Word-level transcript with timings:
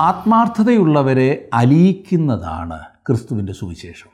ആത്മാർത്ഥതയുള്ളവരെ 0.00 1.50
അലിയിക്കുന്നതാണ് 1.52 2.78
ക്രിസ്തുവിന്റെ 3.08 3.52
സുവിശേഷം. 3.52 4.10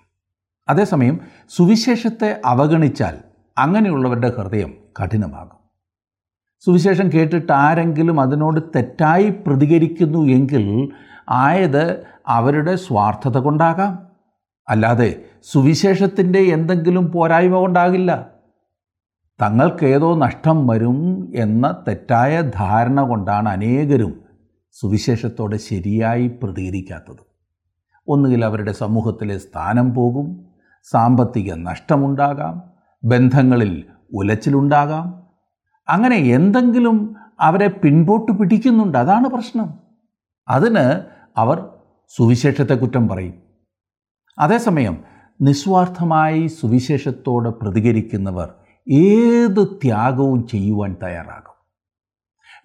അതേസമയം 0.69 1.21
സുവിശേഷത്തെ 1.49 2.41
അവഗണിച്ചാൽ 2.47 3.19
അങ്ങനെയുള്ളവരുടെ 3.59 4.35
ഹൃദയം 4.39 4.75
കഠിനമാകും. 5.03 5.57
സുവിശേഷം 6.65 7.11
കേട്ടിട്ട് 7.15 7.53
ആരെങ്കിലും 7.53 8.21
അതിനോട് 8.21 8.61
തെറ്റായി 8.77 9.29
പ്രതികരിക്കുന്നു 9.47 10.19
എങ്കിൽ 10.19 10.89
ആയത് 11.31 12.05
അവരുടെ 12.27 12.77
സ്വാർത്ഥത 12.77 13.39
കൊണ്ടാകാം. 13.39 13.99
അല്ലാതെ 14.69 15.23
സുവിശേഷത്തിന്റെ 15.43 16.39
എന്തെങ്കിലും 16.39 17.13
പോരായ്മ 17.13 17.55
കൊണ്ടാകില്ല. 17.55 18.27
തങ്ങൾക്കേതോ 19.43 20.17
നഷ്ടം 20.17 20.67
വരും 20.67 21.33
എന്ന 21.35 21.75
തെറ്റായ 21.89 22.41
ധാരണ 22.41 23.01
കൊണ്ടാണ് 23.01 23.49
അനേകരും 23.49 24.30
സുവിശേഷത്തോടെ 24.73 25.57
ശരിയായി 25.57 26.29
പ്രതികരിക്കാത്തത് 26.43 27.23
ഒന്നുകിൽ 28.09 28.45
അവരുടെ 28.45 28.73
സമൂഹത്തിലെ 28.73 29.39
സ്ഥാനം 29.39 29.95
പോകും 29.95 30.47
സാമ്പത്തിക 30.83 31.55
നഷ്ടമുണ്ടാകാം 31.55 32.63
ബന്ധങ്ങളിൽ 33.05 33.85
ഉലച്ചിലുണ്ടാകാം. 34.15 35.27
അങ്ങനെ 35.89 36.17
എന്തെങ്കിലും 36.17 37.17
അവരെ 37.41 37.69
പിൻപോട്ട് 37.69 38.33
പിടിക്കുന്നുണ്ട് 38.33 38.99
അതാണ് 38.99 39.29
പ്രശ്നം. 39.29 39.75
അതിന് 40.49 41.01
അവർ 41.37 41.69
സുവിശേഷത്തെ 42.09 42.75
കുറ്റം 42.75 43.09
പറയും. 43.09 43.35
അതേസമയം 44.39 45.05
നിസ്വാർത്ഥമായി 45.41 46.47
സുവിശേഷത്തോട് 46.47 47.49
പ്രതികരിക്കുന്നവർ 47.49 48.55
ഏത് 48.89 49.67
ത്യാഗവും 49.83 50.49
ചെയ്യുവാൻ 50.49 50.97
തയ്യാറാകും. 51.03 51.50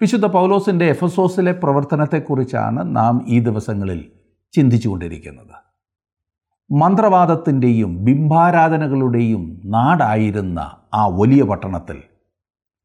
വിശുദ്ധ 0.02 0.26
പൗലോസിന്റെ 0.26 0.86
എഫസോസിലെ 0.86 1.52
പ്രവർത്തനത്തെക്കുറിച്ചാണ് 1.52 2.96
നാം 2.96 3.26
ഈ 3.28 3.40
ദിവസങ്ങളിൽ 3.40 4.12
ചിന്തിച്ചുകൊണ്ടിരിക്കുന്നത്. 4.54 5.56
മന്ത്രവാദത്തിന്റെയും 6.72 8.06
ബിംബാരാധനകളുടെയും 8.06 9.62
നാടായിരുന്ന 9.66 10.60
ആ 10.94 11.08
വലിയ 11.08 11.44
പട്ടണത്തിൽ 11.44 12.04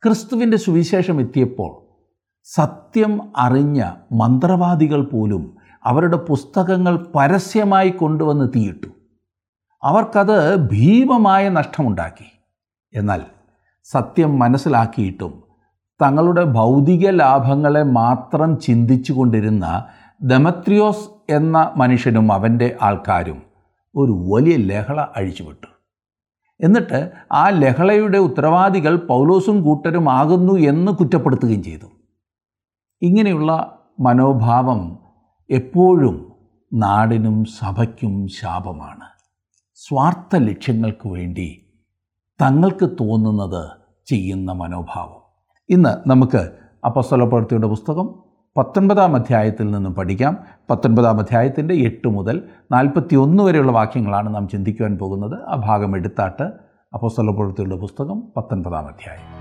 ക്രിസ്തുവിന്റെ 0.05 0.56
സുവിശേഷം 0.56 1.20
എത്തിയപ്പോൾ 1.20 1.91
സത്യം 2.44 3.33
അറിഞ്ഞ 3.36 3.92
മന്ത്രവാദികൾ 4.12 5.05
പോലും 5.05 5.56
അവരുടെ 5.84 6.16
പുസ്തകങ്ങൾ 6.16 7.06
പരസ്യമായി 7.14 7.91
കൊണ്ടുവന്ന് 7.91 8.48
തീയിട്ടു. 8.56 8.86
അവർക്കത് 9.83 10.56
ഭീമമായ 10.56 11.48
നഷ്ടമുണ്ടാക്കി. 11.48 12.33
എന്നാൽ 12.94 13.22
സത്യം 13.84 14.38
മനസ്സിലാക്കിയിട്ടും 14.38 15.50
തങ്ങളുടെ 16.01 16.45
ഭൗതിക 16.45 17.11
ലാഭങ്ങളെ 17.11 17.83
മാത്രം 17.83 18.59
ചിന്തിച്ചു 18.59 19.12
കൊണ്ടിരുന്ന 19.12 19.84
ദമത്രിയോസ് 20.23 21.33
എന്ന 21.33 21.73
മനുഷ്യനും 21.77 22.33
അവന്റെ 22.33 22.77
ആൾക്കാരും 22.83 23.43
ഒരു 23.97 24.12
വലിയ 24.33 24.56
ലഹള 24.56 25.01
അഴിച്ചുവിട്ടു. 25.17 25.67
എന്നിട്ട് 26.61 27.11
ആ 27.33 27.48
ലഹളയുടെ 27.48 28.19
ഉത്തരവാദികൾ 28.19 28.97
പൗലോസും 28.97 29.62
കൂട്ടരും 29.62 30.11
ആകുന്നു 30.11 30.53
എന്ന് 30.53 30.93
കുറ്റപ്പെടുത്തുകയും 30.93 31.62
ചെയ്തു. 31.62 31.87
ഇങ്ങനെയുള്ള 33.03 33.78
മനോഭാവം 34.01 34.98
എപ്പോഴും 35.51 36.33
നാടിനും 36.73 37.45
സഭയ്ക്കും 37.45 38.28
ശാപമാണ്. 38.28 39.05
സ്വാർത്ഥ 39.75 40.37
ലക്ഷ്യങ്ങൾക്ക് 40.37 41.09
വേണ്ടി 41.09 41.66
തങ്ങൾക്ക് 42.43 42.91
തോന്നുന്നത് 42.91 43.71
ചെയ്യുന്ന 44.06 44.53
മനോഭാവം. 44.53 45.19
ഇന്ന് 45.70 46.08
നമുക്ക് 46.08 46.50
അപ്പസ്വലപ്രവൃത്തിയുടെ 46.84 47.66
പുസ്തകം 47.66 48.14
പത്തൊൻപതാം 48.56 49.16
അധ്യായത്തിൽ 49.16 49.70
നിന്നും 49.70 49.94
പഠിക്കാം. 49.94 50.36
പത്തൊൻപതാം 50.70 51.19
അധ്യായത്തിന്റെ 51.19 51.75
എട്ട് 51.75 52.08
മുതൽ 52.08 52.42
നാൽപ്പത്തി 52.72 53.16
ഒന്ന് 53.16 53.42
വരെയുള്ള 53.42 53.72
വാക്യങ്ങളാണ് 53.72 54.34
നാം 54.34 54.48
ചിന്തിക്കുവാൻ 54.48 54.98
പോകുന്നത്. 54.98 55.34
ആ 55.48 55.62
ഭാഗം 55.66 55.97
എടുത്താട്ട് 55.97 56.42
അപ്പസ്വലപ്രവൃത്തിയുടെ 56.94 57.76
പുസ്തകം 57.76 58.22
പത്തൊൻപതാം 58.36 58.86
അധ്യായം. 58.86 59.41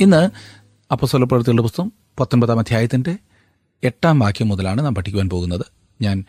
ഇന്ന് 0.00 0.30
അപ്പസ്വലപ്രവൃത്തികളുടെ 0.92 1.62
പുസ്തകം 1.62 1.92
പത്തൊൻപതാം 2.20 2.58
അധ്യായത്തിന്റെ 2.58 3.16
എട്ടാം 3.84 4.18
വാക്യം 4.18 4.48
മുതലാണ് 4.48 4.84
നാം 4.84 4.94
പഠിക്കുവാൻ 4.94 5.28
പോകുന്നത്. 5.28 5.66
ഞാൻ 6.02 6.24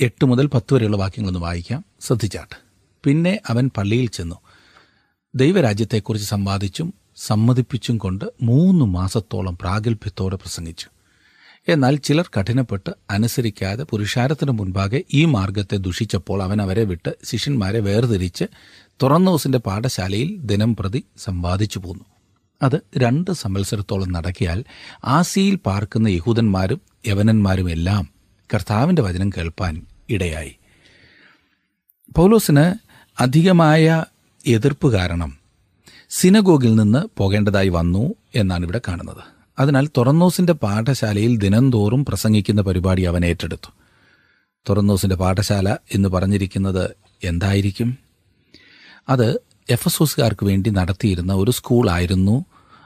എട്ട് 0.00 0.24
മുതൽ 0.24 0.46
പത്ത് 0.46 0.74
വരെയുള്ള 0.74 0.96
വാക്യങ്ങളൊന്ന് 0.96 1.40
വായിക്കാം. 1.40 1.84
ശ്രദ്ധിച്ചാട്ട്. 2.00 2.56
പിന്നെ 3.04 3.40
അവൻ 3.48 3.70
പള്ളിയിൽ 3.76 4.08
ചെന്നു. 4.08 4.34
ദൈവരാജ്യത്തെക്കുറിച്ച് 5.34 6.28
സംവാദിച്ചും 6.28 6.94
സമ്മതിപ്പിച്ചും 7.16 7.98
കൊണ്ട് 7.98 8.24
മൂന്ന് 8.42 8.84
മാസത്തോളം 8.84 9.58
പ്രാഗൽഭ്യത്തോടെ 9.58 10.36
പ്രസംഗിച്ചു. 10.36 10.86
എന്നാൽ 11.68 11.96
ചിലർ 11.96 12.30
കഠിനപ്പെട്ട് 12.40 12.90
അനുസരിക്കാതെ 13.10 13.84
പുരുഷാരത്തിന് 13.84 14.50
മുൻപാകെ 14.50 15.04
ഈ 15.14 15.24
മാർഗത്തെ 15.24 15.76
ദുഷിച്ചപ്പോൾ 15.76 16.42
അവൻ 16.42 16.62
അവരെ 16.62 16.84
വിട്ട് 16.84 17.16
ശിഷ്യന്മാരെ 17.24 17.78
വേർതിരിച്ച് 17.78 18.44
തുറന്നോസിന്റെ 19.02 19.58
പാഠശാലയിൽ 19.58 20.36
ദിനം 20.36 20.76
പ്രതി 20.76 21.04
സമ്പാദിച്ചു 21.18 21.78
പോന്നു. 21.78 22.04
അത് 22.62 22.80
രണ്ട് 22.98 23.30
സംവത്സരത്തോളം 23.30 24.12
നടക്കിയാൽ 24.12 24.64
ആസിയിൽ 25.04 25.54
പാർക്കുന്ന 25.54 26.08
യഹൂദന്മാരും 26.08 26.80
യവനന്മാരും 27.06 27.70
എല്ലാം 27.70 28.15
കർത്താവിന്റെ 28.54 29.02
വചനം 29.02 29.30
കേൾപ്പാൻ 29.30 29.86
ഇടയായി. 30.10 30.56
പൗലോസിന് 32.16 32.74
അധികമായ 33.20 34.04
എതിർപ്പ് 34.46 34.92
കാരണം 34.92 35.38
സിനഗോഗിൽ 36.10 36.74
നിന്ന് 36.74 37.08
പോകേണ്ടതായി 37.16 37.68
വന്നു 37.68 38.14
എന്നാണ് 38.34 38.64
ഇവിടെ 38.64 38.80
കാണുന്നത്. 38.88 39.22
അതിനാൽ 39.58 39.88
തുറന്നോസിന്റെ 39.96 40.52
പാഠശാലയിൽ 40.52 41.36
ദിനംതോറും 41.36 42.04
പ്രസംഗിക്കുന്ന 42.04 42.62
പരിപാടി 42.62 43.02
അവൻ 43.02 43.24
ഏറ്റെടുത്തു. 43.24 43.70
തുറന്നോസിന്റെ 44.68 45.16
പാഠശാല 45.16 45.76
എന്ന് 45.94 46.08
പറഞ്ഞിരിക്കുന്നത് 46.08 46.90
എന്തായിരിക്കും? 47.24 47.98
അത് 49.08 49.30
എഫ് 49.32 49.88
എഫസോസുകാർക്ക് 49.88 50.46
വേണ്ടി 50.46 50.70
നടത്തിയിരുന്ന 50.70 51.34
ഒരു 51.34 51.50
സ്കൂളായിരുന്നു 51.50 52.44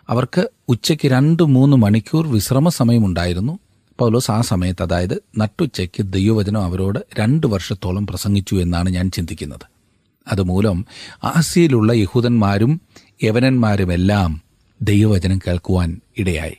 അവർക്ക് 0.09 0.50
ഉച്ചയ്ക്ക് 0.69 1.09
രണ്ട് 1.09 1.42
മൂന്ന് 1.42 1.77
മണിക്കൂർ 1.77 2.27
വിശ്രമ 2.27 2.69
സമയമുണ്ടായിരുന്നു 2.69 3.59
പൗലോസ് 4.00 4.30
ആ 4.30 4.40
സമയത്ത് 4.40 4.82
അതായത് 4.82 5.16
നട്ടുച്ചയ്ക്ക് 5.38 6.02
ദൈവവചനം 6.02 6.64
അവരോട് 6.64 7.00
രണ്ട് 7.18 7.46
വർഷത്തോളം 7.46 8.06
പ്രസംഗിച്ചു 8.06 8.54
എന്നാണ് 8.54 8.88
ഞാൻ 8.90 9.10
ചിന്തിക്കുന്നത്. 9.10 9.66
അതുമൂലം 10.26 10.78
ആസിയയിലുള്ള 11.24 11.92
യഹൂദന്മാരും 11.92 12.72
യവനന്മാരുമെല്ലാം 13.22 14.42
ദൈവവചനം 14.82 15.38
കേൾക്കുവാൻ 15.38 16.00
ഇടയായി. 16.18 16.58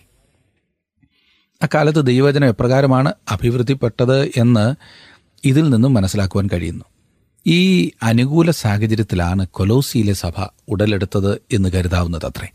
അക്കാലത്ത് 1.61 2.05
ദൈവവചനം 2.05 2.47
എപ്രകാരമാണ് 2.47 3.13
അഭിവൃദ്ധിപ്പെട്ടത് 3.31 4.17
എന്ന് 4.37 4.65
ഇതിൽ 5.43 5.69
നിന്നും 5.69 5.93
മനസ്സിലാക്കുവാൻ 5.93 6.47
കഴിയുന്നു. 6.53 6.85
ഈ 7.47 7.91
അനുകൂല 8.03 8.51
സാഹചര്യത്തിലാണ് 8.51 9.43
കൊലോസിയിലെ 9.47 10.13
സഭ 10.13 10.47
ഉടലെടുത്തത് 10.67 11.31
എന്ന് 11.53 11.69
കരുതാവുന്നത് 11.69 12.25
അത്രേ 12.25 12.49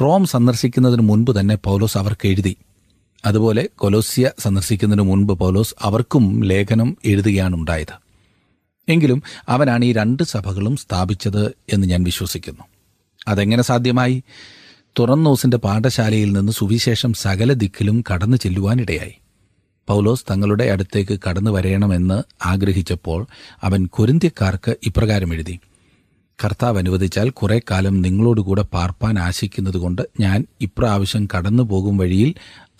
റോം 0.00 0.22
സന്ദർശിക്കുന്നതിന് 0.26 1.02
മുൻപ് 1.02 1.32
തന്നെ 1.40 1.56
പൗലോസ് 1.64 1.98
അവർക്ക് 1.98 2.26
എഴുതി 2.28 2.56
അതുപോലെ 3.24 3.68
കൊലോസ്യ 3.76 4.30
സന്ദർശിക്കുന്നതിന് 4.38 5.02
മുൻപ് 5.02 5.32
പൗലോസ് 5.32 5.74
അവർക്കും 5.82 6.40
ലേഖനം 6.44 6.96
എഴുതുകയാണ് 7.04 7.56
ഉണ്ടായത് 7.56 8.02
എങ്കിലും 8.88 9.22
അവനാണ് 9.48 9.84
ഈ 9.84 9.92
രണ്ട് 9.92 10.22
സഭകളും 10.22 10.76
സ്ഥാപിച്ചത് 10.76 11.54
എന്ന് 11.72 11.86
ഞാൻ 11.86 12.02
വിശ്വസിക്കുന്നു. 12.02 12.62
അതെങ്ങനെ 13.28 13.62
സാധ്യമായി? 13.62 14.22
തുറന്നോസിന്റെ 14.98 15.56
പാഠശാലയിൽ 15.56 16.32
നിന്ന് 16.32 16.52
സുവിശേഷം 16.52 17.12
സകല 17.12 17.52
ദിക്കിലും 17.52 18.04
കടന്നു 18.12 18.36
ചെല്ലുവാനിടയായി. 18.36 19.14
പൗലോസ് 19.88 20.24
തങ്ങളുടെ 20.30 20.64
അടുത്തേക്ക് 20.64 21.18
കടന്നു 21.28 21.50
വരയണമെന്ന് 21.50 22.22
ആഗ്രഹിച്ചപ്പോൾ 22.46 23.26
അവൻ 23.62 23.86
കൊരിന്ത്യക്കാർക്ക് 23.86 24.76
ഇപ്രകാരം 24.82 25.34
എഴുതി. 25.34 25.58
കർത്താവ് 26.44 26.78
അനുവദിച്ചാൽ 26.78 27.30
കുറെ 27.30 27.60
കാലം 27.70 28.02
നിങ്ങളോടുകൂടെ 28.02 28.62
പാർപ്പാൻ 28.62 29.18
ആശിക്കുന്നതുകൊണ്ട് 29.18 30.02
ഞാൻ 30.20 30.44
ഇപ്രാവശ്യം 30.60 31.28
കടന്നു 31.36 31.62
പോകും 31.62 31.96
വഴിയിൽ 31.96 32.34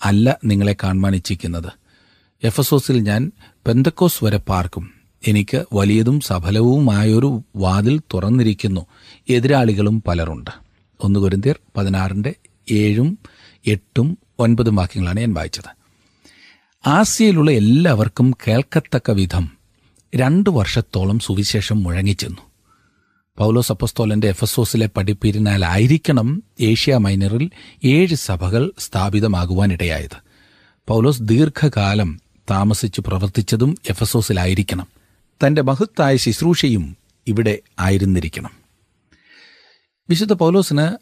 അല്ല 0.05 0.37
നിങ്ങളെ 0.45 0.75
കാണുവാൻ 0.83 1.15
ഇച്ഛിക്കുന്നത് 1.15 1.71
എഫസോസിൽ 2.43 2.99
ഞാൻ 2.99 3.31
പെന്തക്കോസ് 3.67 4.23
വരെ 4.23 4.37
പാർക്കും. 4.37 4.93
എനിക്ക് 5.27 5.65
വലിയതും 5.73 6.19
സഫലവുമായൊരു 6.19 7.41
വാതിൽ 7.55 8.01
തുറന്നിരിക്കുന്നു. 8.13 8.85
എതിരാളികളും 9.29 10.03
പലരുണ്ട്. 10.07 10.51
ഒന്ന് 11.01 11.19
കുരുന്തിയർ 11.19 11.59
പതിനാറിന്റെ 11.77 12.35
ഏഴും 12.71 13.17
എട്ടും 13.67 14.17
ഒൻപതും 14.39 14.75
വാക്യങ്ങളാണ് 14.75 15.19
ഞാൻ 15.19 15.33
വായിച്ചത്. 15.33 15.69
ആസിയയിലുള്ള 16.87 17.51
എല്ലാവർക്കും 17.51 18.33
കേൾക്കത്തക്ക 18.47 19.11
വിധം 19.11 19.49
രണ്ടു 20.15 20.49
വർഷത്തോളം 20.49 21.19
സുവിശേഷം 21.19 21.83
മുഴങ്ങിച്ചെന്നു. 21.83 22.52
പൗലോസ് 23.37 23.71
അപ്പസ്തോലന്റെ 23.71 24.29
എഫസോസിലെ 24.29 24.89
പഠിപ്പിരിനാലായിരിക്കണം 24.97 26.43
ഏഷ്യ 26.59 26.97
മൈനറിൽ 26.97 27.49
ഏഴ് 27.83 28.15
സഭകൾ 28.15 28.71
സ്ഥാപിതമാകുവാനിടയായത്. 28.79 30.17
പൗലോസ് 30.87 31.21
ദീർഘകാലം 31.21 32.21
താമസിച്ചു 32.51 33.03
പ്രവർത്തിച്ചതും 33.07 33.77
എഫസോസിലായിരിക്കണം. 33.89 34.87
തന്റെ 35.45 35.61
മഹത്തായ 35.61 36.17
ശുശ്രൂഷയും 36.17 36.97
ഇവിടെ 37.27 37.59
ആയിരുന്നിരിക്കണം. 37.79 38.49
വിശുദ്ധ 40.09 40.33
പൗലോസിന് 40.33 40.97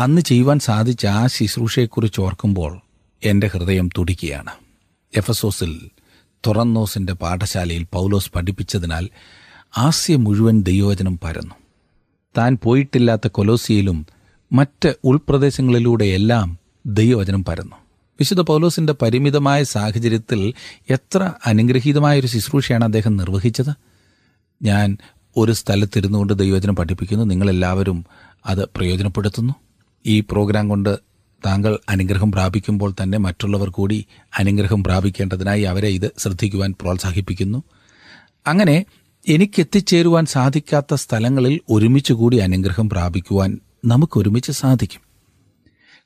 അന്ന് 0.00 0.22
ചെയ്യുവാൻ 0.22 0.58
സാധിച്ച 0.58 1.06
ആ 1.06 1.26
ശുശ്രൂഷയെക്കുറിച്ച് 1.26 2.20
ഓർക്കുമ്പോൾ 2.20 2.80
എന്റെ 3.24 3.46
ഹൃദയം 3.46 3.88
തുടിക്കുകയാണ്. 3.98 4.50
എഫസോസിൽ 5.16 5.90
തുറന്നോസിന്റെ 6.46 7.12
പാഠശാലയിൽ 7.12 7.86
പൗലോസ് 7.92 8.30
പഠിപ്പിച്ചതിനാൽ 8.30 9.08
ആസ്യ 9.78 10.16
മുഴുവൻ 10.16 10.62
ദൈവവചനം 10.62 11.18
പരന്നു. 11.18 11.59
താൻ 12.38 12.58
പോയിട്ടില്ലാത്ത 12.62 13.28
കൊലോസിയയിലും 13.28 14.06
മറ്റ് 14.52 14.94
ഉൾപ്രദേശങ്ങളിലൂടെയെല്ലാം 15.04 16.58
ദൈവവചനം 16.86 17.44
പരന്നു. 17.44 17.76
വിശുദ്ധ 18.20 18.40
പൗലോസിന്റെ 18.40 18.94
പരിമിതമായ 19.02 19.64
സാഹചര്യത്തിൽ 19.64 20.54
എത്ര 20.90 21.32
അനുഗ്രഹീതമായ 21.46 22.20
ഒരു 22.20 22.26
ശുശ്രൂഷയാണ് 22.26 22.84
അദ്ദേഹം 22.84 23.16
നിർവഹിച്ചത്? 23.16 23.72
ഞാൻ 24.62 24.96
ഒരു 25.36 25.52
സ്ഥലത്തിരുന്നു 25.52 26.18
കൊണ്ട് 26.18 26.32
ദൈവവചനം 26.32 26.76
പഠിപ്പിക്കുന്നു. 26.76 27.24
നിങ്ങളെല്ലാവരും 27.24 28.06
അത് 28.46 28.64
പ്രയോജനപ്പെടുത്തുന്നു. 28.64 29.54
ഈ 30.06 30.20
പ്രോഗ്രാം 30.20 30.68
കൊണ്ട് 30.68 30.98
താങ്കൾ 31.46 31.78
അനുഗ്രഹം 31.88 32.32
പ്രാപിക്കുമ്പോൾ 32.32 32.94
തന്നെ 33.02 33.18
മറ്റുള്ളവർ 33.18 33.68
കൂടി 33.68 34.06
അനുഗ്രഹം 34.38 34.84
പ്രാപിക്കേണ്ടതിനായി 34.84 35.62
അവരെ 35.62 35.88
ഇത് 35.88 36.10
ശ്രദ്ധിക്കുവാൻ 36.18 36.74
പ്രോത്സാഹിപ്പിക്കുന്നു. 36.80 37.62
അങ്ങനെ 38.46 38.84
എനിക്ക് 39.30 39.60
എത്തിച്ചേരുവാൻ 39.60 40.26
സാധിക്കാത്ത 40.26 40.94
സ്ഥലങ്ങളിൽ 40.94 41.60
ഒരുമിച്ച് 41.70 42.12
കൂടി 42.12 42.36
അനുഗ്രഹം 42.36 42.88
പ്രാപിക്കുവാൻ 42.88 43.58
നമുക്കൊരുമിച്ച് 43.84 44.52
സാധിക്കും. 44.52 45.00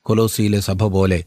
കൊലോസിയിലെ 0.01 0.59
സഭ 0.59 0.83
പോലെ 0.83 1.23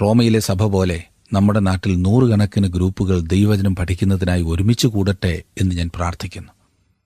റോമയിലെ 0.00 0.40
സഭ 0.40 0.62
പോലെ 0.62 1.04
നമ്മുടെ 1.32 1.60
നാട്ടിൽ 1.60 2.02
നൂറുകണക്കിന് 2.02 2.66
ഗ്രൂപ്പുകൾ 2.66 3.20
ദൈവവചനം 3.20 3.76
പഠിക്കുന്നതിനായി 3.76 4.42
ഒരുമിച്ച് 4.42 4.86
കൂടട്ടെ 4.86 5.42
എന്ന് 5.60 5.74
ഞാൻ 5.74 5.90
പ്രാർത്ഥിക്കുന്നു. 5.94 6.52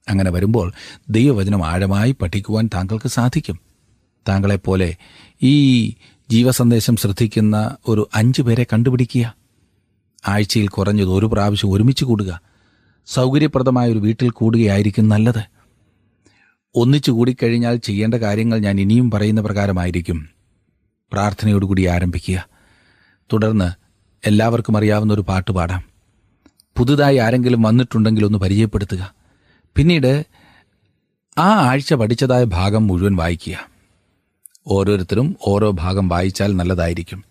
അങ്ങനെ 0.09 0.31
വരുമ്പോൾ 0.31 0.73
ദൈവവചനം 1.09 1.67
ആഴമായി 1.67 2.13
പഠിക്കുവാൻ 2.13 2.71
താങ്കൾക്ക് 2.75 3.09
സാധിക്കും. 3.09 3.61
താങ്കളെപ്പോലെ 4.29 4.97
ഈ 5.43 5.89
ജീവസന്ദേശം 6.31 6.97
ശ്രദ്ധിക്കുന്ന 6.97 7.77
ഒരു 7.89 8.09
അഞ്ചു 8.15 8.43
പേരെ 8.43 8.67
കണ്ടുപിടിക്കുക. 8.73 9.35
ആഴ്ചയിൽ 10.29 10.69
കുറഞ്ഞത് 10.69 11.09
ഒരു 11.09 11.27
പ്രാവശ്യം 11.27 11.73
ഒരുമിച്ച് 11.73 12.05
കൂടുക. 12.05 12.54
സൗകര്യപ്രദമായ 13.07 13.91
ഒരു 13.91 13.99
വീട്ടിൽ 13.99 14.31
കൂടുകയായിരിക്കും 14.31 15.09
നല്ലത്. 15.09 15.43
ഒന്നിച്ചു 16.75 17.11
കൂടിക്കഴിഞ്ഞാൽ 17.11 17.77
ചെയ്യേണ്ട 17.77 18.15
കാര്യങ്ങൾ 18.15 18.59
ഞാൻ 18.59 18.81
ഇനിയും 18.81 19.11
പറയുന്ന 19.11 19.41
പ്രകാരമായിരിക്കും. 19.41 20.29
പ്രാർത്ഥനയോടുകൂടി 21.13 21.85
ആരംഭിക്കുക. 21.85 22.49
തുടർന്ന് 23.33 23.73
എല്ലാവർക്കും 24.29 24.77
അറിയാവുന്ന 24.77 25.13
ഒരു 25.13 25.21
പാട്ട് 25.21 25.51
പാടാം. 25.51 25.83
പുതുതായി 26.77 27.17
ആരെങ്കിലും 27.17 27.63
വന്നിട്ടുണ്ടെങ്കിൽ 27.63 28.25
ഒന്ന് 28.25 28.39
പരിചയപ്പെടുത്തുക. 28.39 29.15
പിന്നീട് 29.77 30.27
ആ 31.39 31.49
ആഴ്ച 31.49 31.95
പഠിച്ചതായ 31.95 32.45
ഭാഗം 32.45 32.87
മുഴുവൻ 32.87 33.17
വായിക്കുക. 33.17 33.69
ഓരോരുത്തരും 34.67 35.37
ഓരോ 35.47 35.71
ഭാഗം 35.71 36.09
വായിച്ചാൽ 36.09 36.57
നല്ലതായിരിക്കും. 36.57 37.25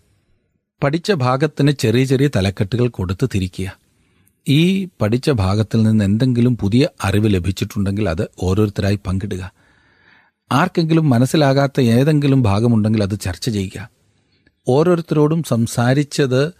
പഠിച്ച 0.82 1.12
ഭാഗത്തിന് 1.12 1.70
ചെറിയ 1.70 2.04
ചെറിയ 2.04 2.28
തലക്കെട്ടുകൾ 2.36 2.88
കൊടുത്ത് 2.88 3.28
തിരിക്കുക. 3.34 3.83
ഈ 4.48 4.88
പഠിച്ച 5.00 5.30
ഭാഗത്തിൽ 5.30 5.82
നിന്ന് 5.82 6.04
എന്തെങ്കിലും 6.04 6.56
പുതിയ 6.56 6.88
അറിവ് 7.04 7.34
ലഭിച്ചിട്ടുണ്ടെങ്കിൽ 7.34 8.08
അത് 8.08 8.28
ഓരോരുത്തരായി 8.42 8.98
പങ്കിടുക. 9.06 9.52
ആർക്കെങ്കിലും 10.52 11.10
മനസ്സിലാകാത്ത 11.10 11.80
ഏതെങ്കിലും 11.80 12.42
ഭാഗമുണ്ടെങ്കിൽ 12.42 13.02
അത് 13.02 13.20
ചർച്ച 13.20 13.50
ചെയ്യുക. 13.50 13.90
ഓരോരുത്തരോടും 14.68 15.42
സംസാരിച്ചത് 15.42 16.54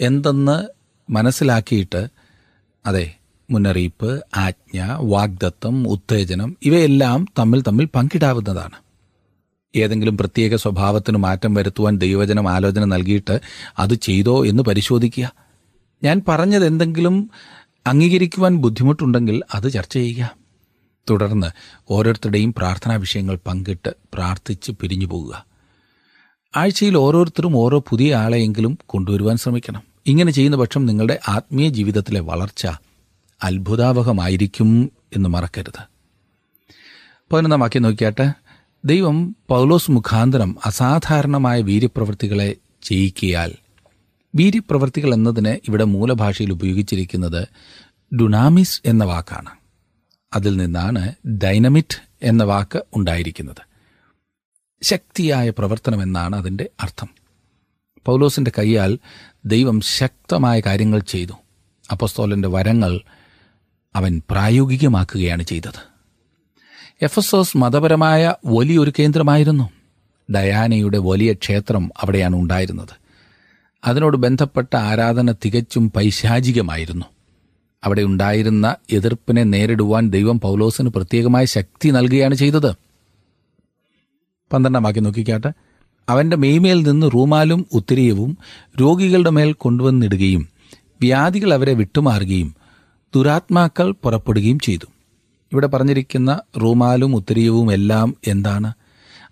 എന്തെന്ന് 0.00 0.66
മനസ്സിലാക്കിയിട്ട് 1.12 2.08
അതെ 2.86 3.14
മുന്നറിയിപ്പ് 3.50 4.22
ആജ്ഞ 4.36 4.82
വാഗ്ദത്തം 5.00 5.88
ഉത്തേജനം 5.88 6.56
ഇവയെല്ലാം 6.62 7.26
തമ്മിൽ 7.38 7.62
തമ്മിൽ 7.62 7.88
പങ്കിടാവുന്നതാണ്. 7.94 8.76
ഏതെങ്കിലും 9.76 10.16
പ്രത്യേക 10.18 10.56
സ്വഭാവത്തിന് 10.56 11.18
മാറ്റം 11.18 11.54
വരുത്തുവാൻ 11.54 11.98
ദൈവജനം 11.98 12.50
ആലോചന 12.50 12.84
നൽകിയിട്ട് 12.84 13.40
അത് 13.78 13.94
ചെയ്തോ 13.94 14.46
എന്ന് 14.46 14.62
പരിശോധിക്കുക. 14.62 15.41
ഞാൻ 16.04 16.22
പറഞ്ഞത് 16.28 16.66
എന്തെങ്കിലും 16.66 17.30
അംഗീകരിക്കുവാൻ 17.86 18.56
ബുദ്ധിമുട്ടുണ്ടെങ്കിൽ 18.56 19.42
അത് 19.54 19.72
ചർച്ച 19.72 19.92
ചെയ്യുക. 19.92 20.36
തുടർന്ന് 21.10 21.46
ഓരോരുത്തരുടെയും 21.90 22.54
പ്രാർത്ഥനാ 22.54 22.96
വിഷയങ്ങൾ 22.96 23.38
പങ്കിട്ട് 23.46 23.88
പ്രാർത്ഥിച്ച് 24.14 24.72
പിരിഞ്ഞു 24.72 25.06
പോകുക 25.06 25.44
ആഴ്ചയിൽ 26.56 26.96
ഓരോരുത്തരും 26.96 27.56
ഓരോ 27.56 27.84
പുതിയ 27.88 28.14
ആളെയെങ്കിലും 28.14 28.78
കൊണ്ടുവരുവാൻ 28.86 29.36
ശ്രമിക്കണം. 29.36 29.82
ഇങ്ങനെ 30.06 30.32
ചെയ്യുന്ന 30.32 30.56
പക്ഷം 30.56 30.86
നിങ്ങളുടെ 30.86 31.18
ആത്മീയ 31.28 31.68
ജീവിതത്തിലെ 31.68 32.20
വളർച്ച 32.20 32.66
അത്ഭുതാവഹമായിരിക്കും 33.42 34.92
എന്ന് 35.16 35.28
മറക്കരുത്. 35.28 35.82
പതിനൊന്നാം 37.32 37.60
വാക്യം 37.60 37.82
നോക്കിയാട്ടെ 37.82 38.32
ദൈവം 38.84 39.36
പൗലോസ് 39.48 39.90
മുഖാന്തരം 39.90 40.56
അസാധാരണമായ 40.64 41.62
വീര്യപ്രവൃത്തികളെ 41.62 42.56
ചെയ്യിക്കിയാൽ 42.82 43.52
വീര്യപ്രവൃത്തികൾ 44.34 45.14
എന്നതിന് 45.14 45.48
ഇവിടെ 45.48 45.84
മൂലഭാഷയിൽ 45.84 46.52
ഉപയോഗിച്ചിരിക്കുന്നത് 46.52 47.48
ഡുനാമിസ് 48.14 48.82
എന്ന 48.84 49.04
വാക്കാണ്. 49.04 49.50
അതിൽ 50.34 50.56
നിന്നാണ് 50.56 51.14
ഡൈനമിറ്റ് 51.28 52.08
എന്ന 52.22 52.44
വാക്ക് 52.44 52.82
ഉണ്ടായിരിക്കുന്നത്. 52.94 53.72
ശക്തിയായ 54.82 55.50
പ്രവർത്തനം 55.50 56.02
എന്നാണ് 56.02 56.36
അതിന്റെ 56.36 56.68
അർത്ഥം. 56.80 57.08
പൗലോസിന്റെ 58.06 58.52
കൈയാൽ 58.58 58.98
ദൈവം 59.44 59.80
ശക്തമായ 59.80 60.60
കാര്യങ്ങൾ 60.60 60.98
ചെയ്തു. 60.98 61.32
അപ്പസ്തോലന്റെ 61.90 62.48
വരങ്ങൾ 62.48 63.00
അവൻ 63.94 64.22
പ്രായോഗികമാക്കുകയാണ് 64.30 65.42
ചെയ്തത്. 65.42 65.92
എഫ് 67.02 67.18
എസ് 67.18 67.36
എസ് 67.36 67.56
മതപരമായ 67.56 68.34
വലിയൊരു 68.46 68.92
കേന്ദ്രമായിരുന്നു. 68.98 69.70
ഡയാനയുടെ 70.32 70.98
വലിയ 70.98 71.32
ക്ഷേത്രം 71.32 71.90
അവിടെയാണ് 72.02 72.36
ഉണ്ടായിരുന്നത്. 72.36 73.01
അതിനോട് 73.84 74.16
ബന്ധപ്പെട്ട 74.16 74.76
ആരാധന 74.76 75.32
തികച്ചും 75.32 75.90
പൈശാചികമായിരുന്നു. 75.90 77.04
അവിടെ 77.84 78.02
ഉണ്ടായിരുന്ന 78.02 78.76
എതിർപ്പിനെ 78.92 79.42
നേരിടുവാൻ 79.42 80.10
ദൈവം 80.10 80.40
പൗലോസിന് 80.40 80.88
പ്രത്യേകമായ 80.88 81.44
ശക്തി 81.44 81.88
നൽകുകയാണ് 81.88 82.34
ചെയ്തത്. 82.34 82.72
പന്ത്രണ്ടാം 84.52 84.82
ബാക്കി 84.82 85.00
നോക്കിക്കാട്ടെ. 85.00 85.52
അവന്റെ 86.08 86.36
മെയ്മേൽ 86.36 86.88
നിന്ന് 86.88 87.10
റൂമാലും 87.14 87.66
ഉത്തിരിയവും 87.72 88.38
രോഗികളുടെ 88.80 89.30
മേൽ 89.30 89.52
കൊണ്ടുവന്നിടുകയും 89.52 90.48
വ്യാധികൾ 91.00 91.54
അവരെ 91.54 91.72
വിട്ടുമാറുകയും 91.72 92.54
ദുരാത്മാക്കൾ 93.14 93.94
പുറപ്പെടുകയും 94.02 94.58
ചെയ്തു. 94.58 94.86
ഇവിടെ 95.52 95.66
പറഞ്ഞിരിക്കുന്ന 95.66 96.40
റൂമാലും 96.62 97.16
ഉത്തരീയവും 97.16 97.72
എല്ലാം 97.72 98.16
എന്താണ്? 98.26 98.72